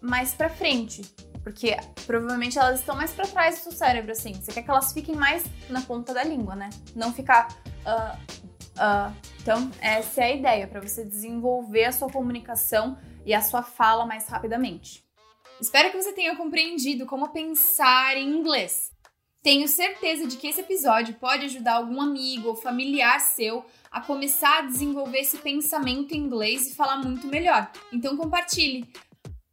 mais 0.00 0.34
para 0.34 0.48
frente, 0.48 1.02
porque 1.42 1.76
provavelmente 2.06 2.58
elas 2.58 2.80
estão 2.80 2.94
mais 2.94 3.12
para 3.12 3.26
trás 3.26 3.56
do 3.56 3.62
seu 3.62 3.72
cérebro, 3.72 4.12
assim. 4.12 4.34
Você 4.34 4.52
quer 4.52 4.62
que 4.62 4.70
elas 4.70 4.92
fiquem 4.92 5.14
mais 5.14 5.44
na 5.68 5.80
ponta 5.80 6.12
da 6.12 6.22
língua, 6.22 6.54
né? 6.54 6.70
Não 6.94 7.12
ficar. 7.12 7.48
Uh, 7.84 8.16
uh. 8.76 9.14
Então, 9.40 9.70
essa 9.80 10.20
é 10.20 10.24
a 10.24 10.34
ideia, 10.34 10.66
para 10.66 10.80
você 10.80 11.04
desenvolver 11.04 11.86
a 11.86 11.92
sua 11.92 12.10
comunicação 12.10 12.98
e 13.24 13.32
a 13.32 13.40
sua 13.40 13.62
fala 13.62 14.04
mais 14.04 14.28
rapidamente. 14.28 15.07
Espero 15.60 15.90
que 15.90 16.00
você 16.00 16.12
tenha 16.12 16.36
compreendido 16.36 17.04
como 17.06 17.30
pensar 17.30 18.16
em 18.16 18.28
inglês. 18.28 18.90
Tenho 19.42 19.66
certeza 19.66 20.26
de 20.26 20.36
que 20.36 20.46
esse 20.46 20.60
episódio 20.60 21.14
pode 21.14 21.46
ajudar 21.46 21.74
algum 21.74 22.00
amigo 22.00 22.48
ou 22.48 22.56
familiar 22.56 23.20
seu 23.20 23.64
a 23.90 24.00
começar 24.00 24.58
a 24.58 24.62
desenvolver 24.62 25.18
esse 25.18 25.38
pensamento 25.38 26.12
em 26.12 26.18
inglês 26.18 26.68
e 26.68 26.74
falar 26.74 26.98
muito 26.98 27.26
melhor. 27.26 27.70
Então 27.92 28.16
compartilhe. 28.16 28.86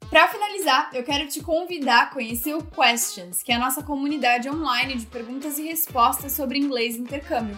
Para 0.09 0.27
finalizar, 0.27 0.91
eu 0.93 1.03
quero 1.03 1.27
te 1.27 1.41
convidar 1.41 2.03
a 2.03 2.05
conhecer 2.07 2.53
o 2.53 2.63
Questions, 2.63 3.41
que 3.41 3.51
é 3.51 3.55
a 3.55 3.59
nossa 3.59 3.83
comunidade 3.83 4.49
online 4.49 4.95
de 4.95 5.05
perguntas 5.07 5.57
e 5.57 5.63
respostas 5.63 6.33
sobre 6.33 6.59
inglês 6.59 6.95
e 6.95 6.99
intercâmbio. 6.99 7.57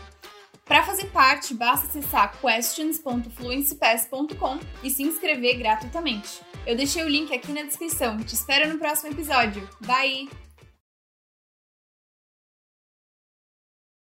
Para 0.67 0.83
fazer 0.83 1.05
parte, 1.05 1.53
basta 1.53 1.87
acessar 1.87 2.37
questions.fluencypass.com 2.41 4.59
e 4.83 4.89
se 4.89 5.03
inscrever 5.03 5.57
gratuitamente. 5.57 6.41
Eu 6.65 6.75
deixei 6.75 7.01
o 7.03 7.09
link 7.09 7.33
aqui 7.33 7.53
na 7.53 7.63
descrição. 7.63 8.17
Te 8.17 8.35
espero 8.35 8.67
no 8.67 8.77
próximo 8.77 9.13
episódio. 9.13 9.65
Bye! 9.85 10.46